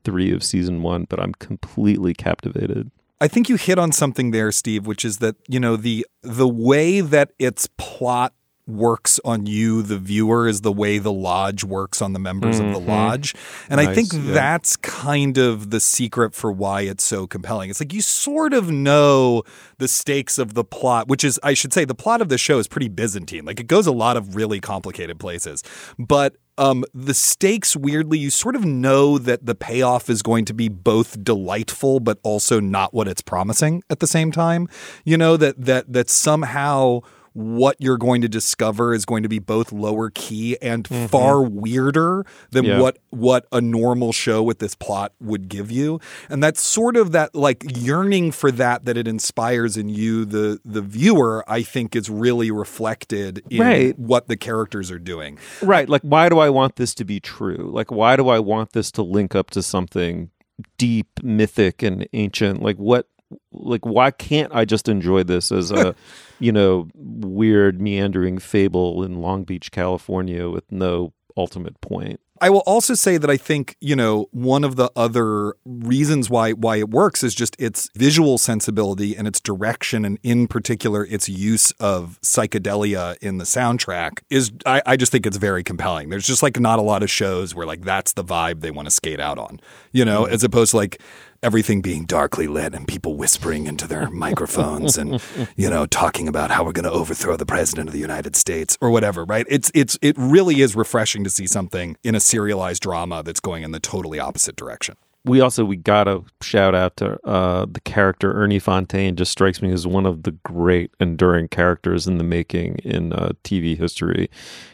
[0.04, 2.91] three of season one, but I'm completely captivated.
[3.19, 6.47] I think you hit on something there, Steve, which is that you know the the
[6.47, 8.34] way that its plot
[8.65, 12.67] works on you, the viewer, is the way the lodge works on the members mm-hmm.
[12.67, 12.89] of the mm-hmm.
[12.89, 13.36] lodge.
[13.69, 14.34] And nice, I think yeah.
[14.34, 17.69] that's kind of the secret for why it's so compelling.
[17.69, 19.43] It's like you sort of know
[19.78, 22.60] the stakes of the plot, which is, I should say, the plot of the show
[22.60, 23.45] is pretty Byzantine.
[23.45, 25.63] Like it goes a lot of really complicated places.
[25.99, 30.54] But um, the stakes, weirdly, you sort of know that the payoff is going to
[30.54, 34.67] be both delightful, but also not what it's promising at the same time.
[35.04, 37.02] You know that that that somehow
[37.34, 41.08] what you're going to discover is going to be both lower key and mm-hmm.
[41.08, 42.80] far weirder than yeah.
[42.80, 46.00] what what a normal show with this plot would give you.
[46.30, 50.60] And that's sort of that like yearning for that that it inspires in you the
[50.63, 54.00] the viewer I think is really reflected in right.
[54.00, 55.39] what the characters are doing.
[55.62, 55.89] Right.
[55.89, 57.72] Like why do I want this to be true?
[57.74, 60.30] Like why do I want this to link up to something
[60.78, 62.62] deep, mythic and ancient?
[62.62, 63.08] Like what
[63.52, 65.96] like why can't I just enjoy this as a
[66.39, 72.19] you know weird meandering fable in Long Beach, California with no ultimate point.
[72.41, 76.52] I will also say that I think, you know, one of the other reasons why
[76.52, 81.30] why it works is just its visual sensibility and its direction and in particular its
[81.30, 86.10] use of psychedelia in the soundtrack is I, I just think it's very compelling.
[86.10, 88.88] There's just like not a lot of shows where like that's the vibe they want
[88.88, 89.62] to skate out on,
[89.93, 90.34] you know, mm-hmm.
[90.34, 91.02] as opposed to like
[91.43, 95.21] everything being darkly lit and people whispering into their microphones and
[95.56, 98.77] you know talking about how we're going to overthrow the president of the United States
[98.82, 99.45] or whatever right?
[99.49, 103.63] It's it's it really is refreshing to see something in a serialized drama that's going
[103.63, 108.33] in the totally opposite direction we also we gotta shout out to uh, the character
[108.33, 109.15] Ernie Fontaine.
[109.15, 113.31] Just strikes me as one of the great enduring characters in the making in uh,
[113.43, 114.29] TV history.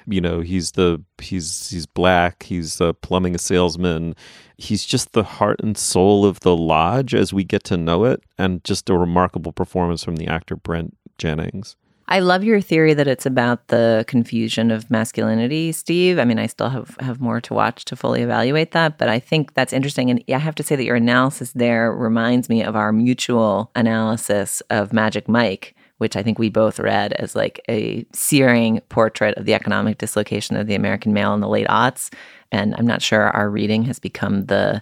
[0.08, 2.44] You know, he's the he's he's black.
[2.44, 4.16] He's a plumbing salesman.
[4.58, 8.24] He's just the heart and soul of the lodge as we get to know it,
[8.38, 11.76] and just a remarkable performance from the actor Brent Jennings.
[12.12, 16.18] I love your theory that it's about the confusion of masculinity, Steve.
[16.18, 19.20] I mean, I still have have more to watch to fully evaluate that, but I
[19.20, 20.10] think that's interesting.
[20.10, 24.62] And I have to say that your analysis there reminds me of our mutual analysis
[24.72, 29.46] of Magic Mike, which I think we both read as like a searing portrait of
[29.46, 32.12] the economic dislocation of the American male in the late aughts.
[32.52, 34.82] And I'm not sure our reading has become the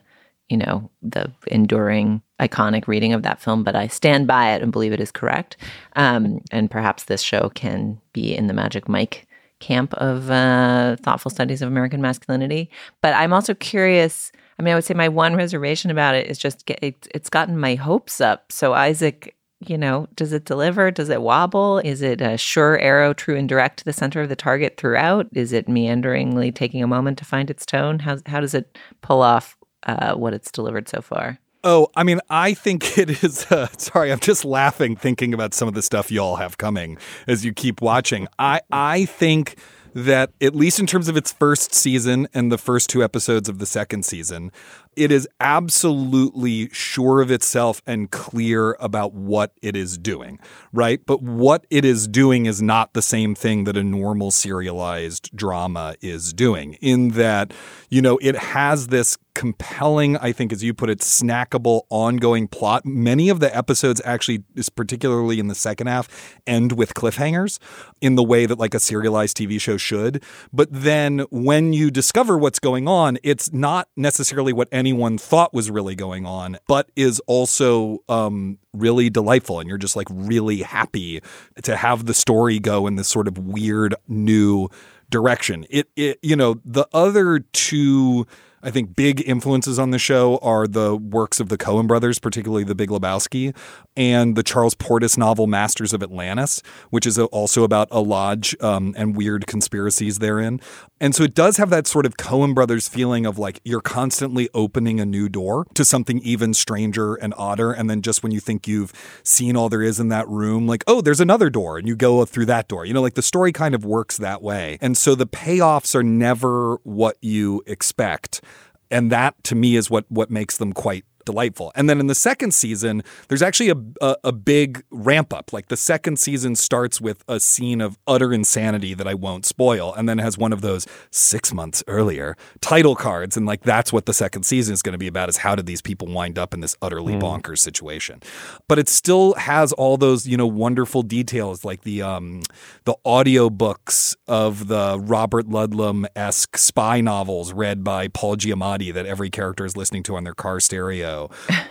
[0.50, 4.72] you know, the enduring iconic reading of that film, but I stand by it and
[4.72, 5.58] believe it is correct.
[5.96, 9.28] Um, and perhaps this show can be in the Magic Mike
[9.60, 12.70] camp of uh, thoughtful studies of American masculinity.
[13.02, 14.32] But I'm also curious.
[14.60, 17.30] I mean, I would say my one reservation about it is just get, it, it's
[17.30, 18.52] gotten my hopes up.
[18.52, 20.92] So Isaac, you know, does it deliver?
[20.92, 21.80] Does it wobble?
[21.80, 25.28] Is it a sure arrow, true and direct to the center of the target throughout?
[25.34, 28.00] Is it meanderingly taking a moment to find its tone?
[28.00, 31.40] How how does it pull off uh, what it's delivered so far?
[31.70, 33.46] Oh, I mean, I think it is.
[33.52, 37.44] Uh, sorry, I'm just laughing thinking about some of the stuff y'all have coming as
[37.44, 38.30] you keep watching.
[38.40, 39.58] I I think
[39.94, 43.58] that at least in terms of its first season and the first two episodes of
[43.60, 44.52] the second season,
[44.96, 50.40] it is absolutely sure of itself and clear about what it is doing,
[50.72, 51.02] right?
[51.06, 55.96] But what it is doing is not the same thing that a normal serialized drama
[56.00, 57.52] is doing, in that,
[57.90, 62.88] you know, it has this compelling, I think, as you put it, snackable, ongoing plot.
[62.88, 67.60] Many of the episodes actually, is particularly in the second half, end with cliffhangers
[68.02, 70.24] in the way that like a serialized TV show should.
[70.52, 75.70] But then when you discover what's going on, it's not necessarily what anyone thought was
[75.70, 79.60] really going on, but is also um, really delightful.
[79.60, 81.22] And you're just like really happy
[81.62, 84.68] to have the story go in this sort of weird new
[85.12, 85.68] direction.
[85.70, 88.26] It, it you know, the other two
[88.68, 92.66] I think big influences on the show are the works of the Coen brothers, particularly
[92.66, 93.56] The Big Lebowski,
[93.96, 98.94] and the Charles Portis novel Masters of Atlantis, which is also about a lodge um,
[98.98, 100.60] and weird conspiracies therein.
[101.00, 104.50] And so it does have that sort of Coen brothers feeling of like you're constantly
[104.54, 107.72] opening a new door to something even stranger and odder.
[107.72, 108.92] And then just when you think you've
[109.24, 112.26] seen all there is in that room, like, oh, there's another door, and you go
[112.26, 112.84] through that door.
[112.84, 114.78] You know, like the story kind of works that way.
[114.82, 118.42] And so the payoffs are never what you expect.
[118.90, 121.74] And that to me is what what makes them quite delightful.
[121.76, 125.52] And then in the second season, there's actually a, a, a, big ramp up.
[125.52, 129.94] Like the second season starts with a scene of utter insanity that I won't spoil,
[129.94, 133.36] and then has one of those six months earlier title cards.
[133.36, 135.66] And like that's what the second season is going to be about: is how did
[135.66, 137.22] these people wind up in this utterly mm.
[137.22, 138.22] bonkers situation?
[138.70, 142.42] But it still has all those you know wonderful details, like the um,
[142.86, 149.06] the audio books of the Robert Ludlum esque spy novels read by Paul Giamatti that
[149.06, 151.17] every character is listening to on their car stereo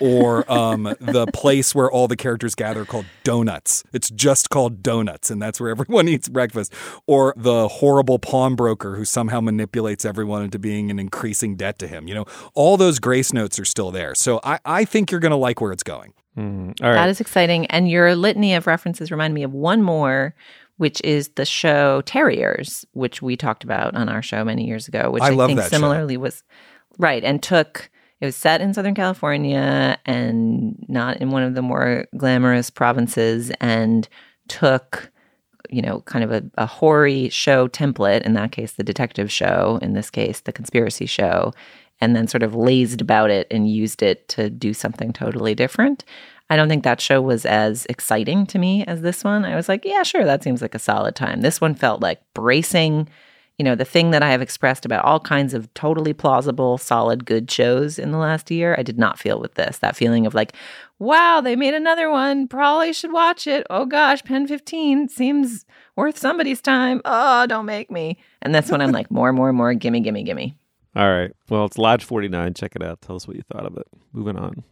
[0.00, 3.84] or um, the place where all the characters gather called Donuts.
[3.92, 6.72] It's just called Donuts, and that's where everyone eats breakfast.
[7.06, 12.08] Or the horrible pawnbroker who somehow manipulates everyone into being in increasing debt to him.
[12.08, 14.14] You know, all those grace notes are still there.
[14.14, 16.12] So I, I think you're going to like where it's going.
[16.36, 17.66] Mm, That is exciting.
[17.66, 20.34] And your litany of references remind me of one more,
[20.76, 25.10] which is the show Terriers, which we talked about on our show many years ago,
[25.10, 26.20] which I, I, think that similarly show.
[26.20, 26.42] was
[26.98, 31.62] right and took it was set in Southern California and not in one of the
[31.62, 34.08] more glamorous provinces and
[34.48, 35.10] took,
[35.68, 39.78] you know, kind of a, a hoary show template, in that case, the detective show,
[39.82, 41.52] in this case, the conspiracy show,
[42.00, 46.04] and then sort of lazed about it and used it to do something totally different.
[46.48, 49.44] I don't think that show was as exciting to me as this one.
[49.44, 51.40] I was like, yeah, sure, that seems like a solid time.
[51.40, 53.08] This one felt like bracing
[53.58, 57.24] you know, the thing that I have expressed about all kinds of totally plausible, solid,
[57.24, 59.78] good shows in the last year, I did not feel with this.
[59.78, 60.52] That feeling of like,
[60.98, 62.48] wow, they made another one.
[62.48, 63.66] Probably should watch it.
[63.70, 65.64] Oh gosh, PEN15 seems
[65.96, 67.00] worth somebody's time.
[67.04, 68.18] Oh, don't make me.
[68.42, 70.54] And that's when I'm like, more, more, more, gimme, gimme, gimme.
[70.94, 71.32] All right.
[71.48, 72.54] Well, it's Lodge 49.
[72.54, 73.00] Check it out.
[73.00, 73.86] Tell us what you thought of it.
[74.12, 74.64] Moving on.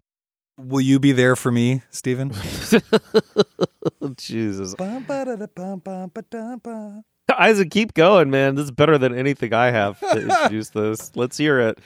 [0.57, 2.33] Will you be there for me, Stephen?
[4.17, 4.75] Jesus.
[7.39, 8.55] Isaac, keep going, man.
[8.55, 11.13] This is better than anything I have to introduce this.
[11.17, 11.79] Let's hear it.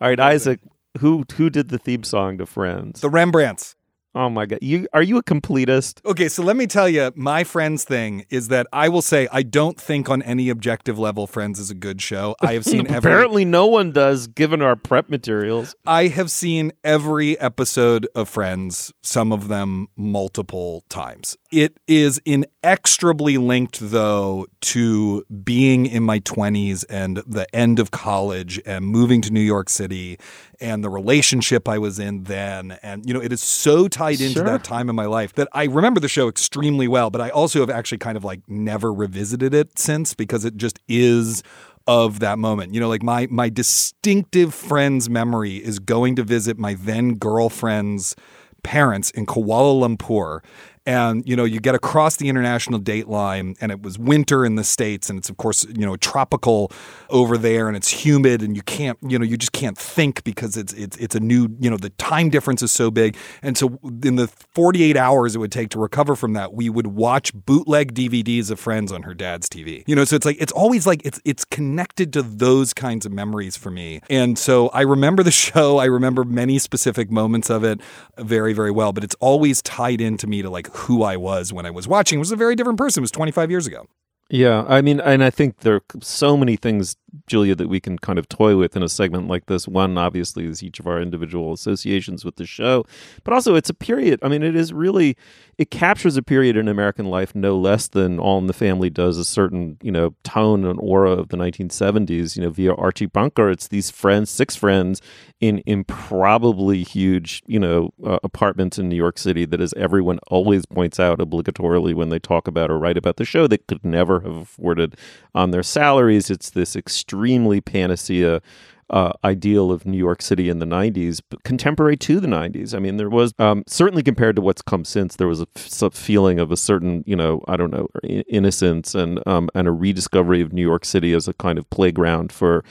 [0.00, 0.60] All right, Isaac,
[0.98, 3.00] who who did the theme song to Friends?
[3.00, 3.75] The Rembrandts.
[4.16, 4.60] Oh my god.
[4.62, 6.02] You are you a completist?
[6.06, 9.42] Okay, so let me tell you, my Friends thing is that I will say I
[9.42, 12.34] don't think on any objective level Friends is a good show.
[12.40, 15.74] I have seen every Apparently no one does given our prep materials.
[15.86, 21.36] I have seen every episode of Friends, some of them multiple times.
[21.52, 28.62] It is inextricably linked though to being in my 20s and the end of college
[28.64, 30.18] and moving to New York City
[30.60, 32.78] and the relationship I was in then.
[32.82, 34.44] And, you know, it is so tied into Sure.
[34.44, 37.60] that time in my life that I remember the show extremely well, but I also
[37.60, 41.42] have actually kind of like never revisited it since because it just is
[41.86, 42.74] of that moment.
[42.74, 48.16] You know, like my my distinctive friend's memory is going to visit my then girlfriend's
[48.62, 50.40] parents in Kuala Lumpur.
[50.86, 54.54] And, you know, you get across the international date line and it was winter in
[54.54, 56.70] the States and it's, of course, you know, tropical
[57.10, 60.56] over there and it's humid and you can't, you know, you just can't think because
[60.56, 63.16] it's, it's, it's a new, you know, the time difference is so big.
[63.42, 66.86] And so in the 48 hours it would take to recover from that, we would
[66.86, 69.82] watch bootleg DVDs of Friends on her dad's TV.
[69.88, 73.10] You know, so it's like, it's always like, it's, it's connected to those kinds of
[73.10, 74.00] memories for me.
[74.08, 75.78] And so I remember the show.
[75.78, 77.80] I remember many specific moments of it
[78.18, 81.66] very, very well, but it's always tied into me to like who I was when
[81.66, 82.18] I was watching.
[82.18, 83.00] Was a very different person.
[83.00, 83.86] It was 25 years ago.
[84.28, 86.96] Yeah, I mean, and I think there are so many things,
[87.28, 89.68] Julia, that we can kind of toy with in a segment like this.
[89.68, 92.84] One, obviously, is each of our individual associations with the show,
[93.22, 94.18] but also it's a period.
[94.24, 95.16] I mean, it is really,
[95.58, 99.16] it captures a period in American life no less than All in the Family does
[99.16, 103.48] a certain, you know, tone and aura of the 1970s, you know, via Archie Bunker.
[103.48, 105.00] It's these friends, six friends
[105.40, 110.66] in improbably huge, you know, uh, apartments in New York City that, as everyone always
[110.66, 114.15] points out obligatorily when they talk about or write about the show, they could never
[114.20, 114.96] have afforded
[115.34, 116.30] on their salaries.
[116.30, 118.40] It's this extremely panacea.
[118.88, 122.72] Uh, ideal of New York City in the 90s, but contemporary to the 90s.
[122.72, 125.92] I mean, there was um, certainly compared to what's come since, there was a f-
[125.92, 130.40] feeling of a certain, you know, I don't know, innocence and um, and a rediscovery
[130.40, 132.62] of New York City as a kind of playground for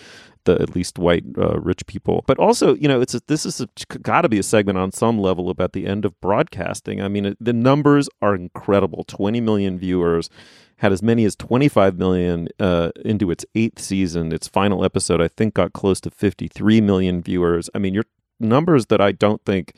[0.46, 2.24] the at least white uh, rich people.
[2.26, 3.66] But also, you know, it's a, this is
[4.02, 7.02] got to be a segment on some level about the end of broadcasting.
[7.02, 10.30] I mean, it, the numbers are incredible: twenty million viewers
[10.78, 14.32] had as many as 25 million uh, into its eighth season.
[14.32, 17.70] Its final episode, I think, got close to 53 million viewers.
[17.74, 18.06] I mean, you're
[18.40, 19.74] numbers that I don't think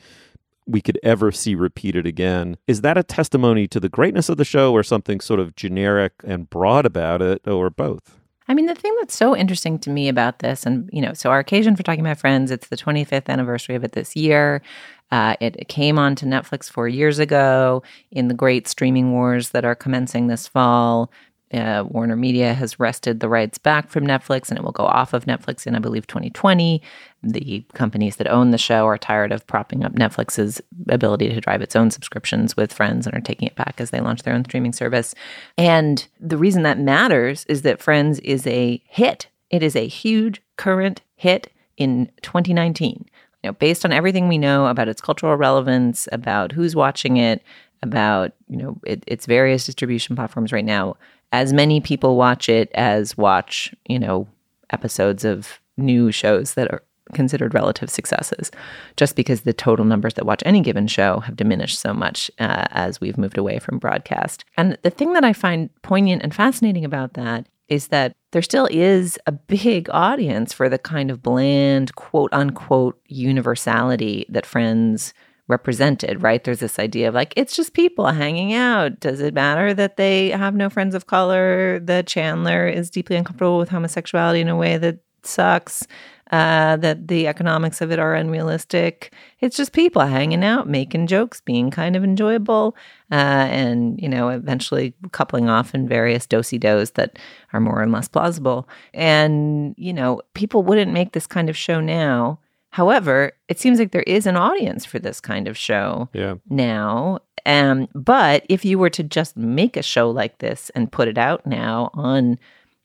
[0.66, 2.56] we could ever see repeated again.
[2.66, 6.12] Is that a testimony to the greatness of the show or something sort of generic
[6.24, 8.17] and broad about it or both?
[8.48, 11.30] I mean, the thing that's so interesting to me about this, and, you know, so
[11.30, 14.62] our occasion for talking about Friends, it's the 25th anniversary of it this year.
[15.10, 19.64] Uh, it came on to Netflix four years ago in the great streaming wars that
[19.64, 21.10] are commencing this fall.
[21.52, 25.12] Uh, Warner Media has wrested the rights back from Netflix and it will go off
[25.14, 26.82] of Netflix in, I believe, 2020.
[27.22, 31.62] The companies that own the show are tired of propping up Netflix's ability to drive
[31.62, 34.44] its own subscriptions with Friends and are taking it back as they launch their own
[34.44, 35.14] streaming service.
[35.56, 39.28] And the reason that matters is that Friends is a hit.
[39.50, 43.06] It is a huge current hit in 2019
[43.42, 47.42] you know, based on everything we know about its cultural relevance, about who's watching it,
[47.82, 50.96] about you know it, its various distribution platforms right now,
[51.32, 54.26] as many people watch it as watch you know
[54.70, 56.82] episodes of new shows that are
[57.14, 58.50] considered relative successes,
[58.96, 62.66] just because the total numbers that watch any given show have diminished so much uh,
[62.70, 64.44] as we've moved away from broadcast.
[64.56, 68.68] And the thing that I find poignant and fascinating about that is that there still
[68.70, 75.12] is a big audience for the kind of bland, quote unquote, universality that Friends
[75.48, 76.44] represented, right?
[76.44, 79.00] There's this idea of like, it's just people hanging out.
[79.00, 81.80] Does it matter that they have no friends of color?
[81.80, 85.86] That Chandler is deeply uncomfortable with homosexuality in a way that sucks?
[86.30, 89.12] uh, that the economics of it are unrealistic.
[89.40, 92.76] It's just people hanging out, making jokes, being kind of enjoyable,
[93.10, 93.14] uh,
[93.50, 97.18] and you know, eventually coupling off in various dosy dos that
[97.52, 98.68] are more and less plausible.
[98.92, 102.38] And you know, people wouldn't make this kind of show now.
[102.70, 106.34] However, it seems like there is an audience for this kind of show yeah.
[106.50, 107.20] now.
[107.46, 111.16] Um, but if you were to just make a show like this and put it
[111.16, 112.38] out now on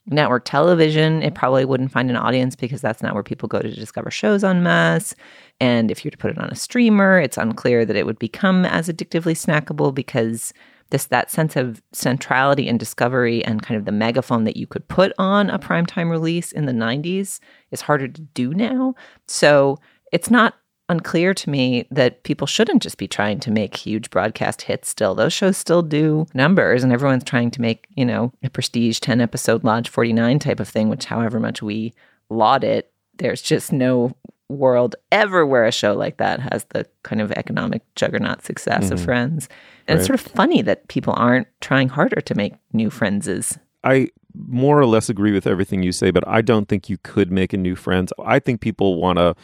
[0.06, 3.74] network television, it probably wouldn't find an audience because that's not where people go to
[3.74, 5.16] discover shows en masse.
[5.60, 8.20] And if you were to put it on a streamer, it's unclear that it would
[8.20, 10.54] become as addictively snackable because
[10.94, 14.88] this that sense of centrality and discovery and kind of the megaphone that you could
[14.88, 17.40] put on a primetime release in the 90s
[17.72, 18.94] is harder to do now.
[19.28, 19.80] So
[20.12, 20.54] it's not
[20.90, 25.16] unclear to me that people shouldn't just be trying to make huge broadcast hits still.
[25.16, 29.20] Those shows still do numbers and everyone's trying to make, you know, a prestige 10
[29.20, 31.92] episode Lodge 49 type of thing, which however much we
[32.30, 34.16] laud it, there's just no
[34.50, 38.94] world ever where a show like that has the kind of economic juggernaut success mm-hmm.
[38.94, 39.50] of Friends.
[39.88, 40.00] And right.
[40.00, 43.58] it's sort of funny that people aren't trying harder to make new Friendses.
[43.84, 47.32] I more or less agree with everything you say, but I don't think you could
[47.32, 48.12] make a new Friends.
[48.24, 49.36] I think people want to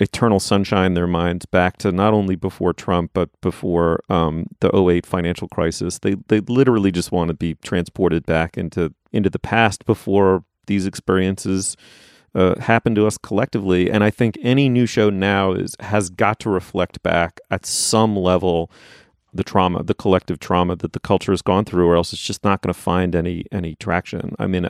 [0.00, 5.04] eternal sunshine their minds back to not only before Trump but before um, the 08
[5.04, 5.98] financial crisis.
[5.98, 10.86] They they literally just want to be transported back into into the past before these
[10.86, 11.76] experiences
[12.34, 13.90] uh, happen to us collectively.
[13.90, 18.16] And I think any new show now is has got to reflect back at some
[18.16, 18.70] level
[19.32, 22.42] the trauma, the collective trauma that the culture has gone through, or else it's just
[22.42, 24.34] not going to find any any traction.
[24.38, 24.68] I mean,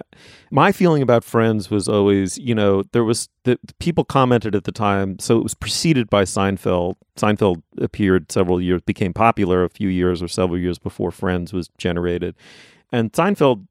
[0.50, 4.72] my feeling about Friends was always, you know, there was the people commented at the
[4.72, 6.96] time, so it was preceded by Seinfeld.
[7.16, 11.68] Seinfeld appeared several years, became popular a few years or several years before Friends was
[11.78, 12.34] generated,
[12.92, 13.66] and Seinfeld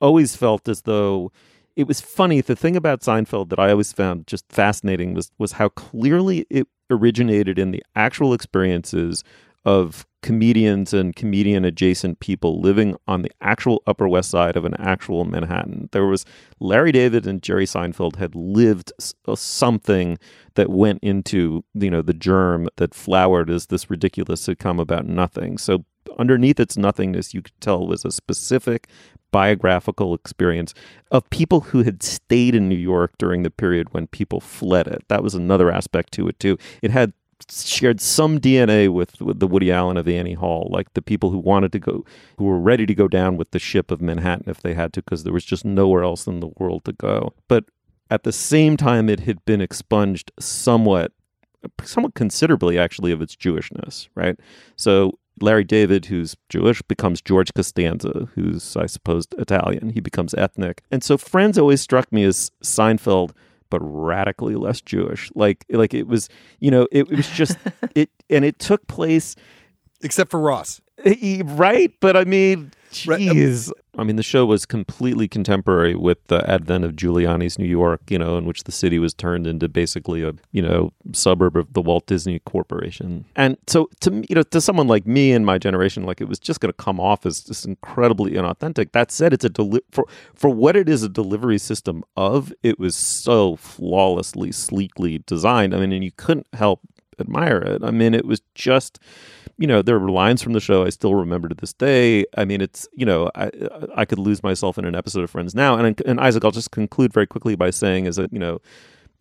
[0.00, 1.30] always felt as though
[1.76, 2.40] it was funny.
[2.40, 6.68] The thing about Seinfeld that I always found just fascinating was was how clearly it
[6.90, 9.22] originated in the actual experiences
[9.64, 14.74] of comedians and comedian adjacent people living on the actual Upper West Side of an
[14.78, 15.88] actual Manhattan.
[15.92, 16.24] There was
[16.60, 18.92] Larry David and Jerry Seinfeld had lived
[19.34, 20.18] something
[20.54, 25.58] that went into, you know, the germ that flowered as this ridiculous sitcom about nothing.
[25.58, 25.84] So
[26.18, 28.88] underneath its nothingness, you could tell was a specific
[29.30, 30.74] biographical experience
[31.10, 35.04] of people who had stayed in New York during the period when people fled it.
[35.08, 36.58] That was another aspect to it too.
[36.82, 37.12] It had
[37.50, 41.38] shared some DNA with, with the Woody Allen of Annie Hall, like the people who
[41.38, 42.04] wanted to go,
[42.36, 45.02] who were ready to go down with the ship of Manhattan if they had to,
[45.02, 47.32] because there was just nowhere else in the world to go.
[47.48, 47.64] But
[48.10, 51.12] at the same time, it had been expunged somewhat,
[51.82, 54.38] somewhat considerably, actually, of its Jewishness, right?
[54.76, 59.90] So Larry David, who's Jewish, becomes George Costanza, who's, I suppose, Italian.
[59.90, 60.82] He becomes ethnic.
[60.90, 63.32] And so Friends always struck me as Seinfeld–
[63.70, 65.30] but radically less Jewish.
[65.34, 66.28] Like like it was,
[66.58, 67.56] you know, it, it was just
[67.94, 69.36] it and it took place
[70.02, 70.80] except for Ross.
[71.44, 71.92] Right?
[72.00, 73.72] But I mean, Um, Jeez.
[73.98, 78.18] I mean, the show was completely contemporary with the advent of Giuliani's New York, you
[78.18, 81.82] know, in which the city was turned into basically a, you know, suburb of the
[81.82, 83.24] Walt Disney Corporation.
[83.36, 86.28] And so to me, you know, to someone like me and my generation, like it
[86.28, 88.92] was just going to come off as just incredibly inauthentic.
[88.92, 92.78] That said, it's a deli- for for what it is a delivery system of, it
[92.78, 95.74] was so flawlessly, sleekly designed.
[95.74, 96.80] I mean, and you couldn't help
[97.20, 97.84] admire it.
[97.84, 98.98] I mean, it was just
[99.60, 102.24] you know, there were lines from the show I still remember to this day.
[102.38, 103.50] I mean, it's you know, I
[103.94, 105.76] I could lose myself in an episode of Friends now.
[105.76, 108.62] And and Isaac, I'll just conclude very quickly by saying, as a you know,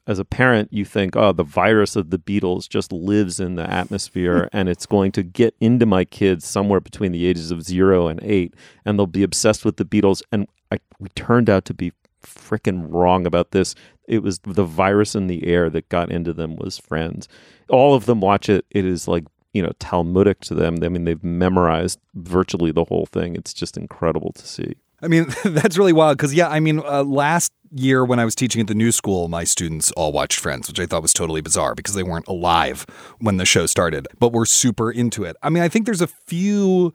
[0.07, 3.69] as a parent, you think, oh, the virus of the Beatles just lives in the
[3.69, 8.07] atmosphere, and it's going to get into my kids somewhere between the ages of zero
[8.07, 8.53] and eight,
[8.85, 10.21] and they'll be obsessed with the Beatles.
[10.31, 11.91] And I, we turned out to be
[12.23, 13.75] freaking wrong about this.
[14.07, 17.27] It was the virus in the air that got into them was Friends.
[17.67, 18.65] All of them watch it.
[18.71, 19.25] It is like
[19.59, 20.81] you know Talmudic to them.
[20.81, 23.35] I mean, they've memorized virtually the whole thing.
[23.35, 24.75] It's just incredible to see.
[25.01, 28.35] I mean, that's really wild because, yeah, I mean, uh, last year when I was
[28.35, 31.41] teaching at the new school, my students all watched Friends, which I thought was totally
[31.41, 32.85] bizarre because they weren't alive
[33.19, 35.35] when the show started, but were super into it.
[35.43, 36.93] I mean, I think there's a few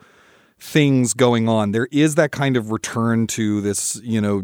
[0.64, 1.72] things going on.
[1.72, 4.42] There is that kind of return to this, you know,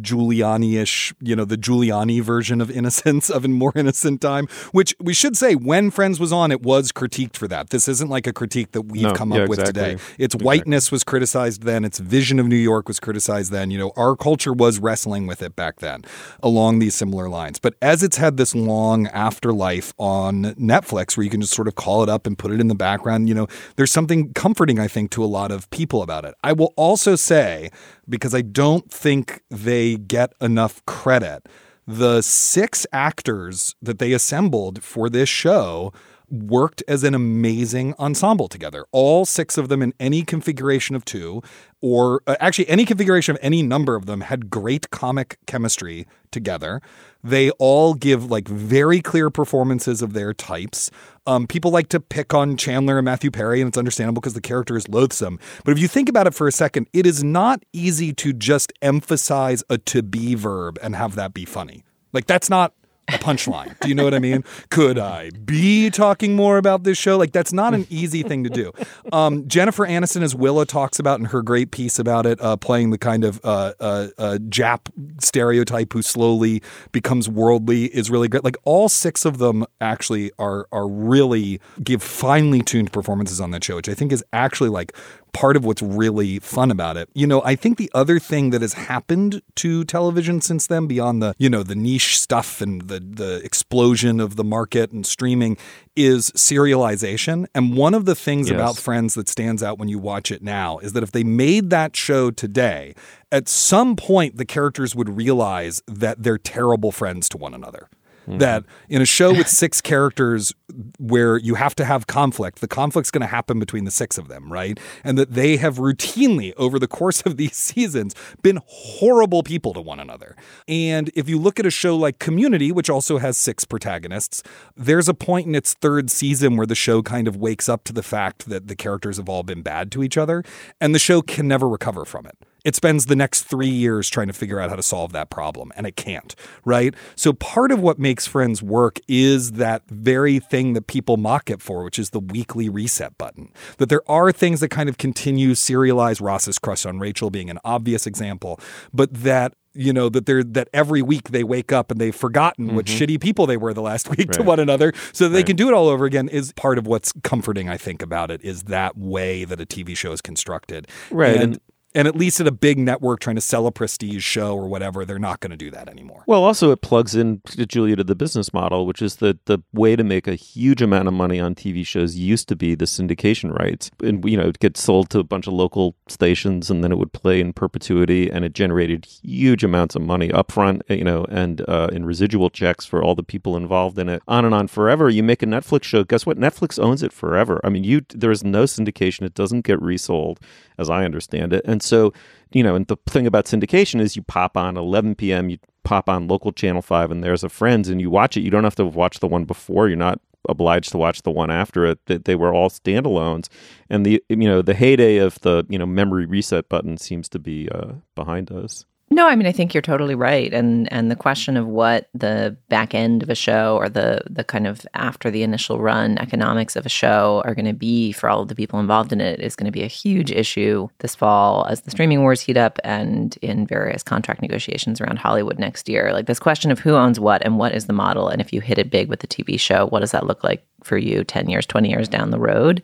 [0.00, 5.12] Giuliani-ish, you know, the Giuliani version of innocence of a more innocent time, which we
[5.12, 7.68] should say when Friends was on, it was critiqued for that.
[7.68, 9.96] This isn't like a critique that we've No, come yeah, up with exactly.
[9.96, 10.02] today.
[10.18, 13.70] Its whiteness was criticized then, its vision of New York was criticized then.
[13.70, 16.02] You know, our culture was wrestling with it back then
[16.42, 17.58] along these similar lines.
[17.58, 21.74] But as it's had this long afterlife on Netflix where you can just sort of
[21.74, 23.46] call it up and put it in the background, you know,
[23.76, 26.34] there's something comforting, I think, to a lot of people about it.
[26.42, 27.70] I will also say,
[28.08, 31.46] because I don't think they get enough credit,
[31.86, 35.92] the six actors that they assembled for this show
[36.30, 38.84] worked as an amazing ensemble together.
[38.92, 41.42] All six of them in any configuration of two,
[41.80, 46.82] or uh, actually any configuration of any number of them, had great comic chemistry together.
[47.28, 50.90] They all give like very clear performances of their types.
[51.26, 54.40] Um, people like to pick on Chandler and Matthew Perry, and it's understandable because the
[54.40, 55.38] character is loathsome.
[55.62, 58.72] But if you think about it for a second, it is not easy to just
[58.80, 61.84] emphasize a to be verb and have that be funny.
[62.14, 62.72] Like that's not
[63.08, 63.78] a punchline.
[63.80, 64.44] Do you know what I mean?
[64.70, 67.16] Could I be talking more about this show?
[67.16, 68.72] Like that's not an easy thing to do.
[69.12, 72.90] Um, Jennifer Aniston, as Willa talks about in her great piece about it, uh, playing
[72.90, 74.80] the kind of uh, uh, uh, Jap
[75.20, 78.44] stereotype who slowly becomes worldly, is really great.
[78.44, 83.64] Like all six of them actually are are really give finely tuned performances on that
[83.64, 84.92] show, which I think is actually like
[85.32, 87.08] part of what's really fun about it.
[87.14, 91.22] You know, I think the other thing that has happened to television since then, beyond
[91.22, 95.56] the, you know, the niche stuff and the the explosion of the market and streaming,
[95.96, 97.46] is serialization.
[97.54, 98.54] And one of the things Yes.
[98.54, 101.70] about Friends that stands out when you watch it now is that if they made
[101.70, 102.94] that show today,
[103.32, 107.88] at some point the characters would realize that they're terrible friends to one another.
[108.28, 108.38] Mm-hmm.
[108.38, 110.52] That in a show with six characters
[110.98, 114.28] where you have to have conflict, the conflict's going to happen between the six of
[114.28, 114.78] them, right?
[115.02, 119.80] And that they have routinely, over the course of these seasons, been horrible people to
[119.80, 120.36] one another.
[120.66, 124.42] And if you look at a show like Community, which also has six protagonists,
[124.76, 127.94] there's a point in its third season where the show kind of wakes up to
[127.94, 130.44] the fact that the characters have all been bad to each other,
[130.80, 132.36] and the show can never recover from it.
[132.68, 135.72] It spends the next three years trying to figure out how to solve that problem,
[135.74, 136.34] and it can't,
[136.66, 136.94] right?
[137.16, 141.62] So, part of what makes Friends work is that very thing that people mock it
[141.62, 143.50] for, which is the weekly reset button.
[143.78, 147.58] That there are things that kind of continue serialize Ross's crush on Rachel being an
[147.64, 148.60] obvious example,
[148.92, 152.74] but that you know that they're that every week they wake up and they've forgotten
[152.74, 153.02] what mm-hmm.
[153.02, 155.46] shitty people they were the last week to one another so they Right.
[155.46, 158.42] can do it all over again is part of what's comforting i think about it
[158.42, 161.60] is that way that a tv show is constructed Right, and, and-
[161.94, 165.04] and at least at a big network trying to sell a prestige show or whatever
[165.04, 168.14] they're not going to do that anymore Well, also it plugs in Julia to the
[168.14, 171.54] business model, which is that the way to make a huge amount of money on
[171.54, 175.18] TV shows used to be the syndication rights, and you know, it gets sold to
[175.18, 179.04] a bunch of local stations, and then it would play in perpetuity, and it generated
[179.04, 183.22] huge amounts of money upfront, you know, and uh, in residual checks for all the
[183.22, 185.08] people involved in it, on and on forever.
[185.08, 186.38] You make a Netflix show, guess what?
[186.38, 187.60] Netflix owns it forever.
[187.64, 190.40] I mean, you there is no syndication; it doesn't get resold,
[190.78, 192.12] as I understand it, and so
[192.52, 196.08] you know, and the thing about syndication is you pop on 11 p.m., you pop
[196.08, 198.40] on local channel 5 and there's a friends and you watch it.
[198.40, 199.88] You don't have to watch the one before.
[199.88, 201.98] You're not obliged to watch the one after it.
[202.06, 203.48] They, they were all standalones.
[203.90, 207.38] And the you know the heyday of the you know memory reset button seems to
[207.38, 211.16] be uh, behind us No, I mean I think you're totally right, and and the
[211.16, 215.30] question of what the back end of a show or the the kind of after
[215.30, 218.54] the initial run economics of a show are going to be for all of the
[218.54, 221.90] people involved in it is going to be a huge issue this fall as the
[221.90, 226.12] streaming wars heat up and in various contract negotiations around Hollywood next year.
[226.12, 228.60] Like this question of who owns what and what is the model, and if you
[228.60, 231.48] hit it big with the TV show, what does that look like for you ten
[231.48, 232.82] years, twenty years down the road?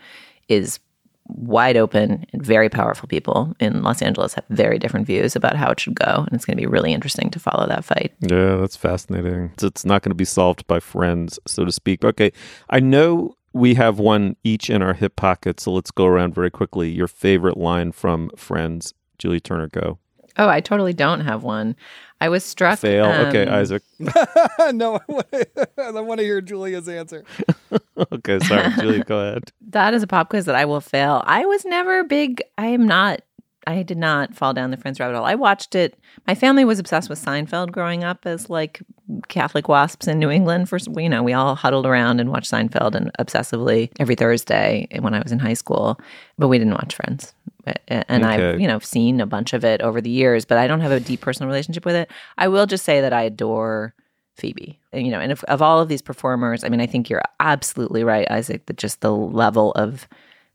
[0.49, 0.79] Is
[1.27, 5.71] wide open and very powerful people in Los Angeles have very different views about how
[5.71, 6.25] it should go.
[6.27, 8.13] And it's going to be really interesting to follow that fight.
[8.21, 9.51] Yeah, that's fascinating.
[9.55, 12.05] It's, it's not going to be solved by friends, so to speak.
[12.05, 12.33] Okay.
[12.69, 16.51] I know we have one each in our hip pocket, so let's go around very
[16.51, 16.91] quickly.
[16.91, 19.99] Your favorite line from Friends, Julie Turner, go.
[20.37, 21.77] Oh, I totally don't have one.
[22.25, 22.79] I was struck.
[22.79, 23.05] Fail.
[23.05, 23.83] Um, okay, Isaac.
[23.99, 24.99] no,
[25.77, 27.23] I want to hear Julia's answer.
[28.13, 29.53] okay, sorry, Julia, go ahead.
[29.69, 31.23] That is a pop quiz that I will fail.
[31.27, 32.43] I was never big.
[32.57, 33.21] I am not.
[33.67, 35.27] I did not fall down the Friends rabbit hole.
[35.27, 35.99] I watched it.
[36.27, 38.81] My family was obsessed with Seinfeld growing up as like
[39.29, 40.71] Catholic wasps in New England.
[40.71, 45.13] For you know, we all huddled around and watched Seinfeld and obsessively every Thursday when
[45.13, 46.01] I was in high school.
[46.39, 47.35] But we didn't watch Friends
[47.89, 48.25] and okay.
[48.25, 50.93] I've you know seen a bunch of it over the years, but I don't have
[50.93, 52.11] a deep personal relationship with it.
[52.39, 53.95] I will just say that I adore
[54.37, 57.09] Phoebe, and, you know, and if, of all of these performers, I mean, I think
[57.09, 58.67] you're absolutely right, Isaac.
[58.67, 60.09] That just the level of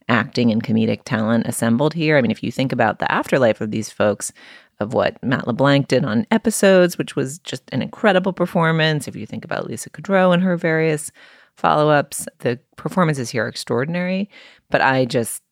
[0.08, 2.18] acting and comedic talent assembled here.
[2.18, 4.34] I mean, if you think about the afterlife of these folks,
[4.80, 9.08] of what Matt LeBlanc did on episodes, which was just an incredible performance.
[9.08, 11.12] If you think about Lisa Kudrow and her various
[11.56, 14.30] follow ups, the performances here are extraordinary.
[14.70, 15.44] But I just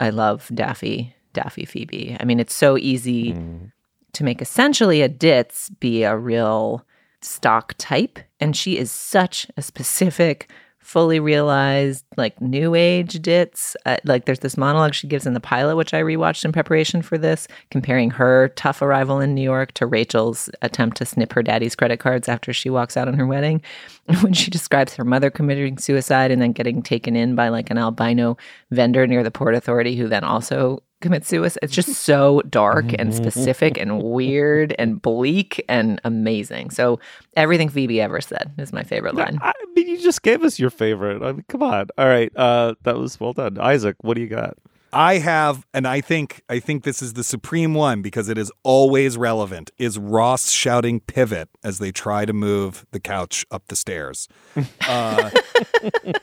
[0.00, 2.16] I love Daffy, Daffy Phoebe.
[2.18, 3.72] I mean, it's so easy mm.
[4.12, 6.84] to make essentially a ditz be a real
[7.22, 8.18] stock type.
[8.40, 10.50] And she is such a specific
[10.86, 13.76] fully realized like new age dits.
[13.84, 17.02] Uh, like there's this monologue she gives in the pilot, which I rewatched in preparation
[17.02, 21.42] for this, comparing her tough arrival in New York to Rachel's attempt to snip her
[21.42, 23.62] daddy's credit cards after she walks out on her wedding.
[24.20, 27.78] when she describes her mother committing suicide and then getting taken in by like an
[27.78, 28.36] albino
[28.70, 31.58] vendor near the Port Authority who then also commit suicide.
[31.62, 36.70] It's just so dark and specific and weird and bleak and amazing.
[36.70, 36.98] So
[37.36, 39.38] everything Phoebe ever said is my favorite line.
[39.42, 41.22] I mean, you just gave us your favorite.
[41.22, 41.88] I mean, come on.
[41.98, 43.96] All right, uh, that was well done, Isaac.
[44.00, 44.56] What do you got?
[44.96, 48.50] I have, and I think I think this is the supreme one because it is
[48.62, 49.70] always relevant.
[49.76, 54.26] Is Ross shouting "pivot" as they try to move the couch up the stairs?
[54.88, 55.30] Uh,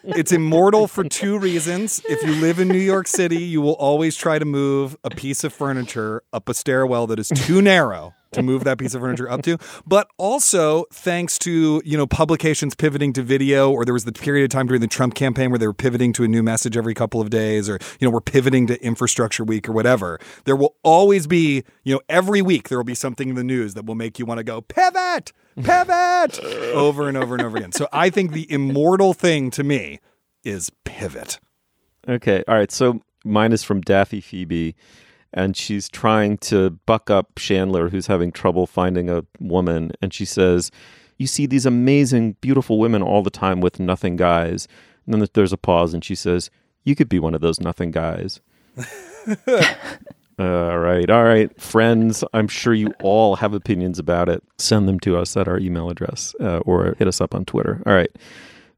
[0.03, 2.01] it's immortal for two reasons.
[2.07, 5.43] If you live in New York City, you will always try to move a piece
[5.43, 9.29] of furniture up a stairwell that is too narrow to move that piece of furniture
[9.29, 9.57] up to.
[9.85, 14.43] But also thanks to, you know, publications pivoting to video, or there was the period
[14.43, 16.93] of time during the Trump campaign where they were pivoting to a new message every
[16.93, 20.19] couple of days, or, you know, we're pivoting to infrastructure week or whatever.
[20.45, 23.73] There will always be, you know, every week there will be something in the news
[23.73, 26.39] that will make you want to go, pivot, pivot
[26.73, 27.71] over and over and over again.
[27.71, 29.99] So I think the immortal thing to me
[30.43, 31.39] is pivot.
[32.07, 32.43] Okay.
[32.47, 32.71] All right.
[32.71, 34.75] So mine is from Daffy Phoebe
[35.33, 39.91] and she's trying to buck up Chandler, who's having trouble finding a woman.
[40.01, 40.71] And she says,
[41.17, 44.67] You see these amazing, beautiful women all the time with nothing guys.
[45.05, 46.49] And then there's a pause, and she says,
[46.83, 48.41] You could be one of those nothing guys.
[50.37, 51.09] all right.
[51.09, 51.61] All right.
[51.61, 54.43] Friends, I'm sure you all have opinions about it.
[54.57, 57.81] Send them to us at our email address uh, or hit us up on Twitter.
[57.85, 58.11] All right.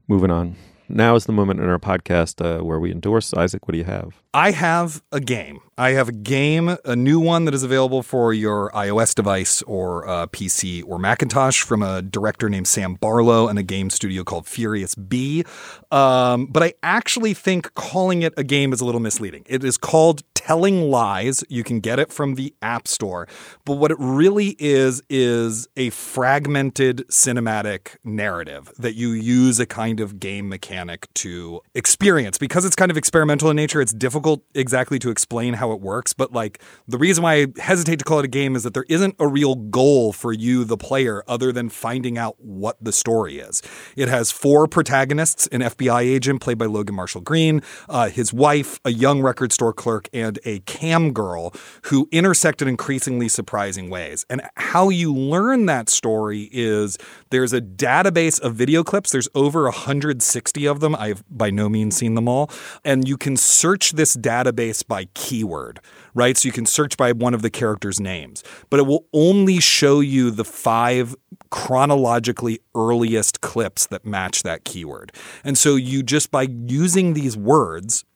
[0.08, 0.56] Moving on
[0.88, 3.34] now is the moment in our podcast uh, where we endorse.
[3.34, 4.22] Isaac, what do you have?
[4.32, 5.60] I have a game.
[5.78, 10.08] I have a game, a new one that is available for your iOS device or
[10.08, 14.46] uh, PC or Macintosh from a director named Sam Barlow and a game studio called
[14.46, 15.44] Furious Bee.
[15.90, 19.44] Um, but I actually think calling it a game is a little misleading.
[19.46, 21.44] It is called Telling Lies.
[21.48, 23.26] You can get it from the App Store.
[23.64, 30.00] But what it really is, is a fragmented cinematic narrative that you use a kind
[30.00, 32.38] of game mechanic to experience.
[32.38, 35.80] Because it's kind of experimental in nature, it's difficult exactly to explain how how it
[35.80, 38.74] works, but like the reason why I hesitate to call it a game is that
[38.74, 42.92] there isn't a real goal for you, the player, other than finding out what the
[42.92, 43.62] story is.
[43.96, 48.80] It has four protagonists an FBI agent played by Logan Marshall Green, uh, his wife,
[48.84, 51.52] a young record store clerk, and a cam girl
[51.84, 54.24] who intersect in increasingly surprising ways.
[54.30, 56.98] And how you learn that story is
[57.36, 59.12] there's a database of video clips.
[59.12, 60.94] There's over 160 of them.
[60.94, 62.50] I've by no means seen them all.
[62.82, 65.80] And you can search this database by keyword,
[66.14, 66.34] right?
[66.38, 70.00] So you can search by one of the characters' names, but it will only show
[70.00, 71.14] you the five
[71.50, 75.12] chronologically earliest clips that match that keyword.
[75.44, 78.06] And so you just by using these words,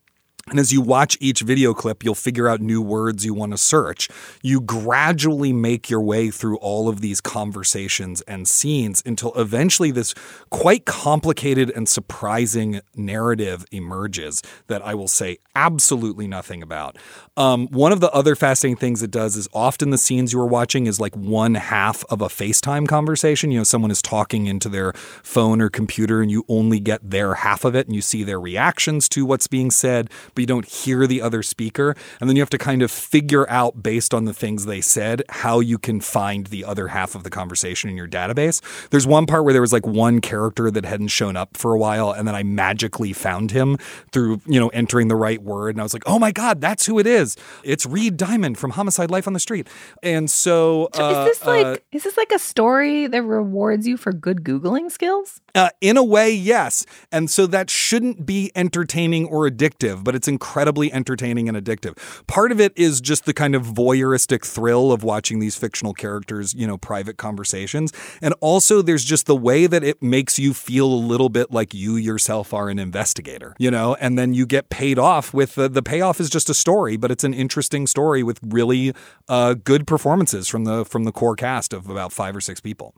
[0.51, 3.59] And as you watch each video clip, you'll figure out new words you want to
[3.59, 4.09] search.
[4.42, 10.12] You gradually make your way through all of these conversations and scenes until eventually this
[10.51, 16.98] quite complicated and surprising narrative emerges that I will say absolutely nothing about.
[17.36, 20.46] Um, one of the other fascinating things it does is often the scenes you are
[20.46, 23.51] watching is like one half of a FaceTime conversation.
[23.51, 27.34] You know, someone is talking into their phone or computer and you only get their
[27.34, 30.66] half of it and you see their reactions to what's being said but you don't
[30.66, 31.95] hear the other speaker.
[32.20, 35.22] And then you have to kind of figure out, based on the things they said,
[35.28, 38.61] how you can find the other half of the conversation in your database.
[38.91, 41.78] There's one part where there was like one character that hadn't shown up for a
[41.78, 43.76] while, and then I magically found him
[44.12, 45.74] through, you know, entering the right word.
[45.74, 47.36] And I was like, oh my God, that's who it is.
[47.62, 49.68] It's Reed Diamond from Homicide Life on the Street.
[50.03, 50.88] And so.
[50.99, 54.43] Uh, is this like, uh, is this like a story that rewards you for good
[54.43, 55.41] Googling skills?
[55.55, 56.86] Uh, in a way, yes.
[57.11, 61.96] And so that shouldn't be entertaining or addictive, but it's incredibly entertaining and addictive.
[62.26, 66.55] Part of it is just the kind of voyeuristic thrill of watching these fictional characters,
[66.55, 67.92] you know, private conversations.
[68.22, 71.74] And also there's just the way that it makes you feel a little bit like
[71.74, 75.68] you yourself are an investigator, you know, and then you get paid off with the,
[75.68, 78.92] the payoff is just a story, but it's an interesting story with really
[79.28, 82.94] uh, good performances from the from the core cast of about five or six people.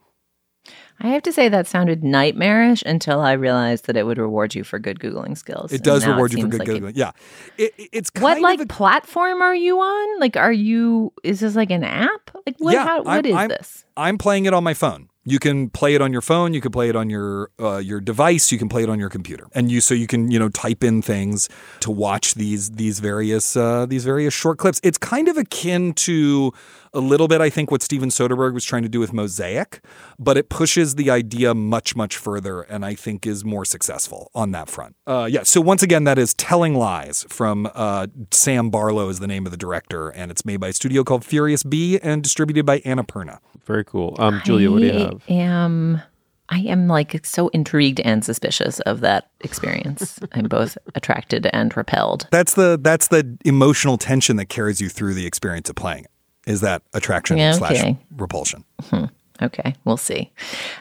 [1.00, 4.62] I have to say that sounded nightmarish until I realized that it would reward you
[4.62, 5.72] for good googling skills.
[5.72, 6.90] It does reward it you for good like googling.
[6.90, 7.10] It, yeah,
[7.58, 10.20] it, it's what like a, platform are you on?
[10.20, 11.12] Like, are you?
[11.24, 12.30] Is this like an app?
[12.46, 12.74] Like, what?
[12.74, 13.84] Yeah, how, what I'm, is I'm, this?
[13.96, 15.08] I'm playing it on my phone.
[15.24, 16.52] You can play it on your phone.
[16.52, 18.50] You can play it on your uh, your device.
[18.50, 20.82] You can play it on your computer, and you so you can you know type
[20.82, 21.48] in things
[21.80, 24.80] to watch these these various uh, these various short clips.
[24.82, 26.52] It's kind of akin to
[26.95, 29.80] a little bit, I think, what Steven Soderbergh was trying to do with Mosaic,
[30.18, 34.53] but it pushes the idea much much further, and I think is more successful on
[34.53, 34.97] that front.
[35.07, 35.43] Uh, yeah.
[35.43, 39.53] So once again, that is Telling Lies from uh, Sam Barlow is the name of
[39.53, 43.38] the director, and it's made by a studio called Furious Bee and distributed by Annapurna.
[43.64, 44.16] Very cool.
[44.18, 45.22] Um, Julia, what do you have?
[45.28, 46.03] I am.
[46.49, 50.20] I am like so intrigued and suspicious of that experience.
[50.32, 52.28] I'm both attracted and repelled.
[52.30, 56.11] That's the that's the emotional tension that carries you through the experience of playing it.
[56.47, 58.64] Is that attraction Yeah, slash repulsion?
[58.84, 59.07] Hmm.
[59.40, 60.30] Okay, we'll see.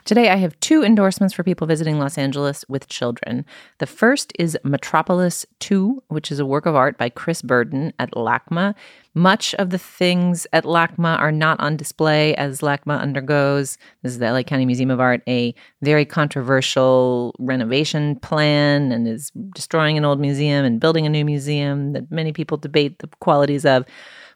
[0.05, 3.43] Today, I have two endorsements for people visiting Los Angeles with children.
[3.79, 8.11] The first is Metropolis 2, which is a work of art by Chris Burden at
[8.11, 8.75] LACMA.
[9.15, 14.19] Much of the things at LACMA are not on display as LACMA undergoes, this is
[14.19, 20.05] the LA County Museum of Art, a very controversial renovation plan and is destroying an
[20.05, 23.85] old museum and building a new museum that many people debate the qualities of.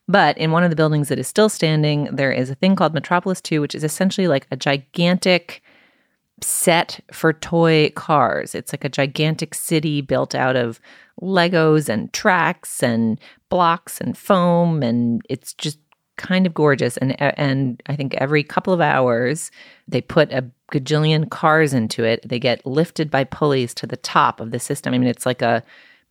[0.08, 2.94] But in one of the buildings that is still standing, there is a thing called
[2.94, 5.64] Metropolis 2, which is essentially like a gigantic
[6.42, 8.56] set for toy cars.
[8.56, 10.80] It's like a gigantic city built out of
[11.22, 15.80] Legos and tracks and blocks and foam and it's just
[16.18, 19.52] kind of gorgeous and uh, and I think every couple of hours
[19.88, 22.28] they put a gajillion cars into it.
[22.28, 24.94] They get lifted by pulleys to the top of the system.
[24.94, 25.64] I mean it's like a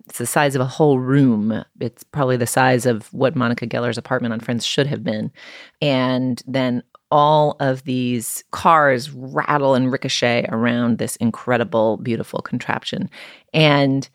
[0.07, 1.65] it's the size of a whole room.
[1.81, 5.33] It's probably the size of what Monica Geller's apartment on Friends should have been.
[5.81, 13.09] And then all of these cars rattle and ricochet around this incredible, beautiful contraption.
[13.53, 14.09] And,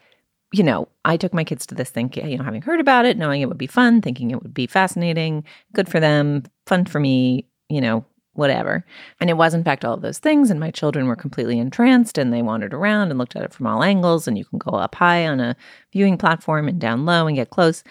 [0.52, 3.18] you know, I took my kids to this thinking, you know, having heard about it,
[3.18, 7.00] knowing it would be fun, thinking it would be fascinating, good for them, fun for
[7.00, 8.06] me, you know,
[8.40, 8.84] whatever.
[9.20, 10.50] And it was, in fact, all of those things.
[10.50, 13.68] And my children were completely entranced and they wandered around and looked at it from
[13.68, 14.28] all angles.
[14.28, 15.56] And you can go up high on a
[15.94, 17.84] viewing platform and down low and get close.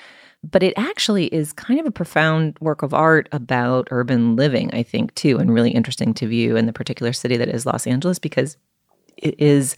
[0.42, 4.82] But it actually is kind of a profound work of art about urban living, I
[4.82, 8.18] think, too, and really interesting to view in the particular city that is Los Angeles
[8.18, 8.56] because
[9.16, 9.76] it is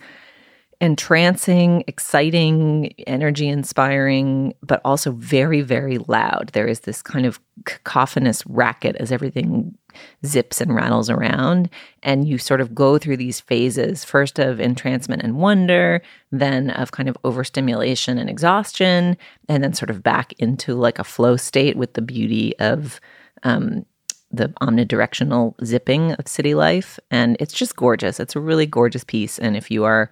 [0.80, 6.50] entrancing, exciting, energy inspiring, but also very, very loud.
[6.52, 9.76] There is this kind of cacophonous racket as everything
[10.24, 11.68] zips and rattles around.
[12.02, 16.92] And you sort of go through these phases first of entrancement and wonder, then of
[16.92, 19.16] kind of overstimulation and exhaustion,
[19.48, 23.00] and then sort of back into like a flow state with the beauty of.
[23.42, 23.86] Um,
[24.32, 27.00] the omnidirectional zipping of city life.
[27.10, 28.20] And it's just gorgeous.
[28.20, 29.40] It's a really gorgeous piece.
[29.40, 30.10] And if you are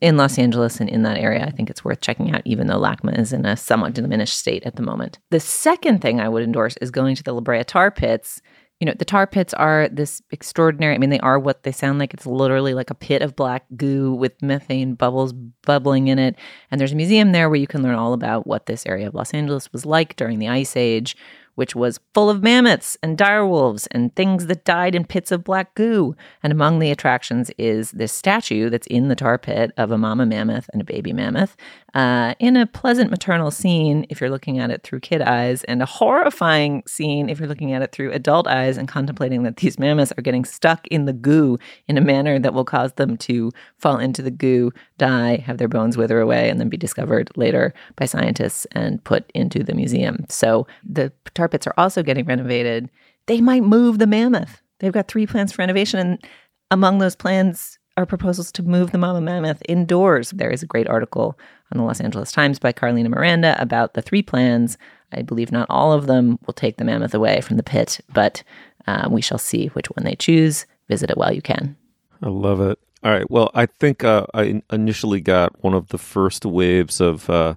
[0.00, 2.80] in Los Angeles and in that area, I think it's worth checking out, even though
[2.80, 5.18] LACMA is in a somewhat diminished state at the moment.
[5.30, 8.40] The second thing I would endorse is going to the La Brea Tar Pits.
[8.80, 11.98] You know, the tar pits are this extraordinary, I mean, they are what they sound
[11.98, 12.14] like.
[12.14, 16.36] It's literally like a pit of black goo with methane bubbles bubbling in it.
[16.70, 19.14] And there's a museum there where you can learn all about what this area of
[19.14, 21.16] Los Angeles was like during the Ice Age,
[21.58, 25.74] which was full of mammoths and direwolves and things that died in pits of black
[25.74, 26.14] goo.
[26.40, 30.24] And among the attractions is this statue that's in the tar pit of a mama
[30.24, 31.56] mammoth and a baby mammoth
[31.94, 35.82] uh, in a pleasant maternal scene if you're looking at it through kid eyes, and
[35.82, 39.78] a horrifying scene if you're looking at it through adult eyes and contemplating that these
[39.78, 43.50] mammoths are getting stuck in the goo in a manner that will cause them to
[43.78, 47.72] fall into the goo, die, have their bones wither away, and then be discovered later
[47.96, 50.24] by scientists and put into the museum.
[50.28, 52.90] So the tar pits are also getting renovated.
[53.26, 54.62] They might move the mammoth.
[54.80, 56.24] They've got three plans for renovation, and
[56.70, 60.30] among those plans are proposals to move the mama mammoth indoors.
[60.30, 61.38] There is a great article
[61.72, 64.78] on the Los Angeles Times by Carolina Miranda about the three plans.
[65.12, 68.42] I believe not all of them will take the mammoth away from the pit, but
[68.86, 70.64] uh, we shall see which one they choose.
[70.88, 71.76] Visit it while you can.
[72.22, 72.78] I love it.
[73.02, 73.30] All right.
[73.30, 77.54] Well, I think uh, I initially got one of the first waves of uh,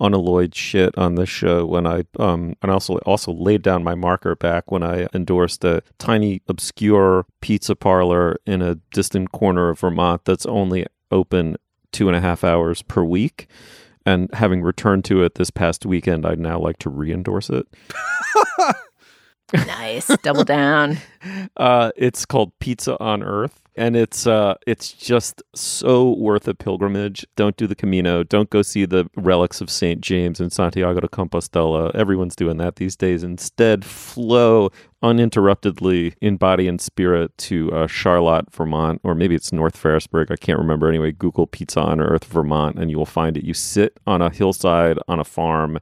[0.00, 4.36] unalloyed shit on this show when I um and also also laid down my marker
[4.36, 10.24] back when I endorsed a tiny obscure pizza parlor in a distant corner of Vermont
[10.24, 11.56] that's only open
[11.92, 13.48] two and a half hours per week.
[14.06, 17.66] And having returned to it this past weekend, I'd now like to re-endorse it.
[19.52, 20.98] nice, double down.
[21.56, 27.24] Uh, it's called Pizza on Earth and it's uh it's just so worth a pilgrimage.
[27.36, 28.24] Don't do the Camino.
[28.24, 30.00] Don't go see the relics of St.
[30.00, 31.94] James and Santiago de Compostela.
[31.94, 33.22] Everyone's doing that these days.
[33.22, 34.70] Instead, flow
[35.00, 40.32] uninterruptedly in body and spirit to uh, Charlotte, Vermont, or maybe it's North Ferrisburgh.
[40.32, 40.88] I can't remember.
[40.88, 43.44] Anyway, Google Pizza on Earth, Vermont, and you will find it.
[43.44, 45.78] You sit on a hillside on a farm,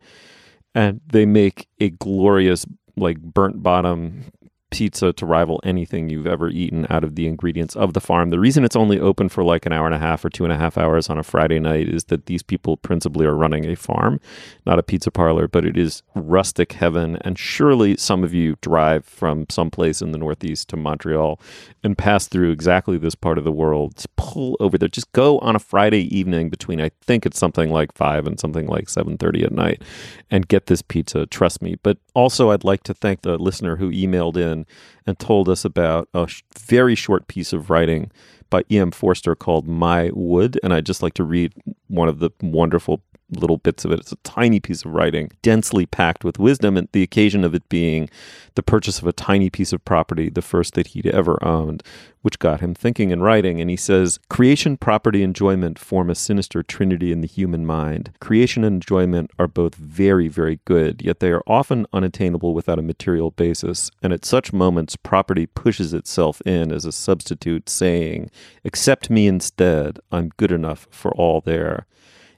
[0.74, 4.24] and they make a glorious like burnt bottom
[4.70, 8.30] pizza to rival anything you've ever eaten out of the ingredients of the farm.
[8.30, 10.52] The reason it's only open for like an hour and a half or two and
[10.52, 13.76] a half hours on a Friday night is that these people principally are running a
[13.76, 14.20] farm,
[14.66, 17.16] not a pizza parlor, but it is rustic heaven.
[17.20, 21.40] And surely some of you drive from someplace in the Northeast to Montreal
[21.84, 23.94] and pass through exactly this part of the world.
[23.94, 24.88] Just pull over there.
[24.88, 28.66] Just go on a Friday evening between I think it's something like five and something
[28.66, 29.80] like seven thirty at night
[30.28, 31.24] and get this pizza.
[31.26, 31.76] Trust me.
[31.82, 34.64] But also I'd like to thank the listener who emailed in
[35.06, 38.10] and told us about a sh- very short piece of writing
[38.48, 38.90] by E.M.
[38.90, 40.58] Forster called My Wood.
[40.62, 41.52] And I'd just like to read
[41.88, 44.00] one of the wonderful little bits of it.
[44.00, 47.68] It's a tiny piece of writing, densely packed with wisdom, and the occasion of it
[47.68, 48.08] being
[48.54, 51.82] the purchase of a tiny piece of property, the first that he'd ever owned,
[52.22, 53.60] which got him thinking and writing.
[53.60, 58.12] And he says, Creation, property, enjoyment form a sinister trinity in the human mind.
[58.20, 62.82] Creation and enjoyment are both very, very good, yet they are often unattainable without a
[62.82, 63.90] material basis.
[64.02, 68.30] And at such moments, property pushes itself in as a substitute, saying,
[68.64, 69.98] Accept me instead.
[70.12, 71.86] I'm good enough for all there.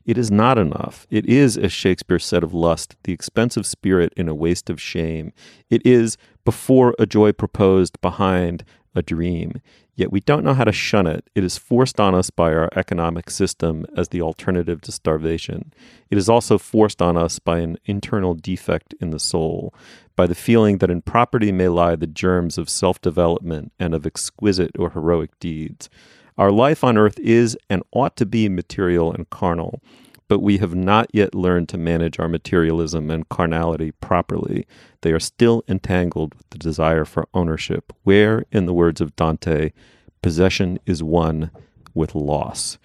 [0.09, 1.07] It is not enough.
[1.11, 5.35] It is, as Shakespeare said of lust, the expensive spirit in a waste of shame.
[5.69, 9.61] It is before a joy proposed behind a dream.
[9.97, 11.29] Yet we don't know how to shun it.
[11.35, 15.75] It is forced on us by our economic system as the alternative to starvation.
[16.09, 19.75] It is also forced on us by an internal defect in the soul,
[20.17, 24.07] by the feeling that in property may lie the germs of self development and of
[24.07, 25.91] exquisite or heroic deeds.
[26.39, 29.83] Our life on earth is and ought to be material and carnal,
[30.29, 34.65] but we have not yet learned to manage our materialism and carnality properly.
[35.01, 39.73] They are still entangled with the desire for ownership, where, in the words of Dante,
[40.23, 41.51] possession is one
[41.93, 42.79] with loss.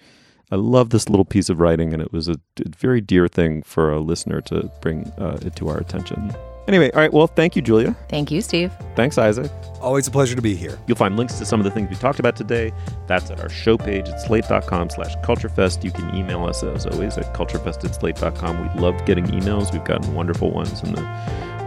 [0.50, 2.36] I love this little piece of writing, and it was a,
[2.76, 6.34] very dear thing for a listener to bring uh, it to our attention.
[6.66, 7.12] Anyway, all right.
[7.12, 7.94] Well, thank you, Julia.
[8.08, 8.72] Thank you, Steve.
[8.96, 9.50] Thanks, Isaac.
[9.80, 10.78] Always a pleasure to be here.
[10.86, 12.72] You'll find links to some of the things we talked about today.
[13.06, 15.84] That's at our show page at slate.com slash culturefest.
[15.84, 18.62] You can email us, as always, at culturefest at slate.com.
[18.62, 19.72] We love getting emails.
[19.72, 21.02] We've gotten wonderful ones in the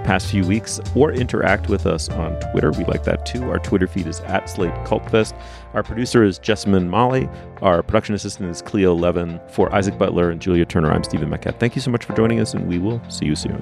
[0.03, 0.79] past few weeks.
[0.95, 2.71] Or interact with us on Twitter.
[2.71, 3.43] We like that too.
[3.51, 5.39] Our Twitter feed is at Slate Cultfest.
[5.75, 7.29] Our producer is Jessamine Molli.
[7.61, 9.39] Our production assistant is Cleo Levin.
[9.51, 11.59] For Isaac Butler and Julia Turner, I'm Stephen Metcalf.
[11.59, 13.61] Thank you so much for joining us, and we will see you soon.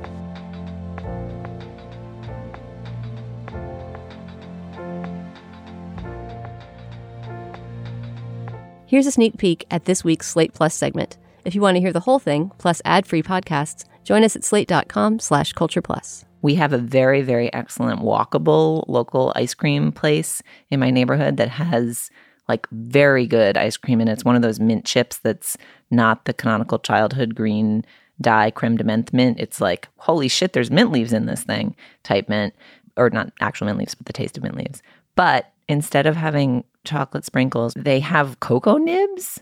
[8.96, 11.18] Here's a sneak peek at this week's Slate Plus segment.
[11.44, 15.20] If you want to hear the whole thing, plus ad-free podcasts, join us at slate.com
[15.20, 16.24] slash culture plus.
[16.42, 20.42] We have a very, very excellent walkable local ice cream place
[20.72, 22.10] in my neighborhood that has
[22.48, 25.58] like very good ice cream and it's one of those mint chips that's
[25.92, 27.84] not the canonical childhood green
[28.22, 29.38] dye creme de menthe mint.
[29.42, 32.54] It's like, holy shit, there's mint leaves in this thing type mint.
[32.96, 34.82] Or not actual mint leaves, but the taste of mint leaves.
[35.16, 39.42] But instead of having chocolate sprinkles, they have cocoa nibs.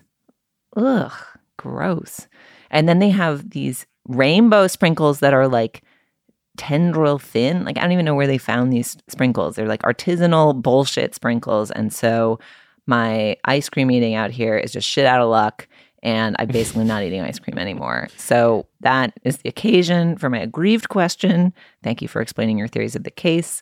[0.76, 1.14] Ugh,
[1.58, 2.28] gross.
[2.72, 5.84] And then they have these rainbow sprinkles that are like
[6.58, 7.64] tendril thin.
[7.64, 9.56] Like I don't even know where they found these sprinkles.
[9.56, 11.72] They're like artisanal bullshit sprinkles.
[11.72, 12.40] And so
[12.86, 15.68] my ice cream eating out here is just shit out of luck.
[16.02, 18.10] And I'm basically not eating ice cream anymore.
[18.18, 21.54] So that is the occasion for my aggrieved question.
[21.82, 23.62] Thank you for explaining your theories of the case.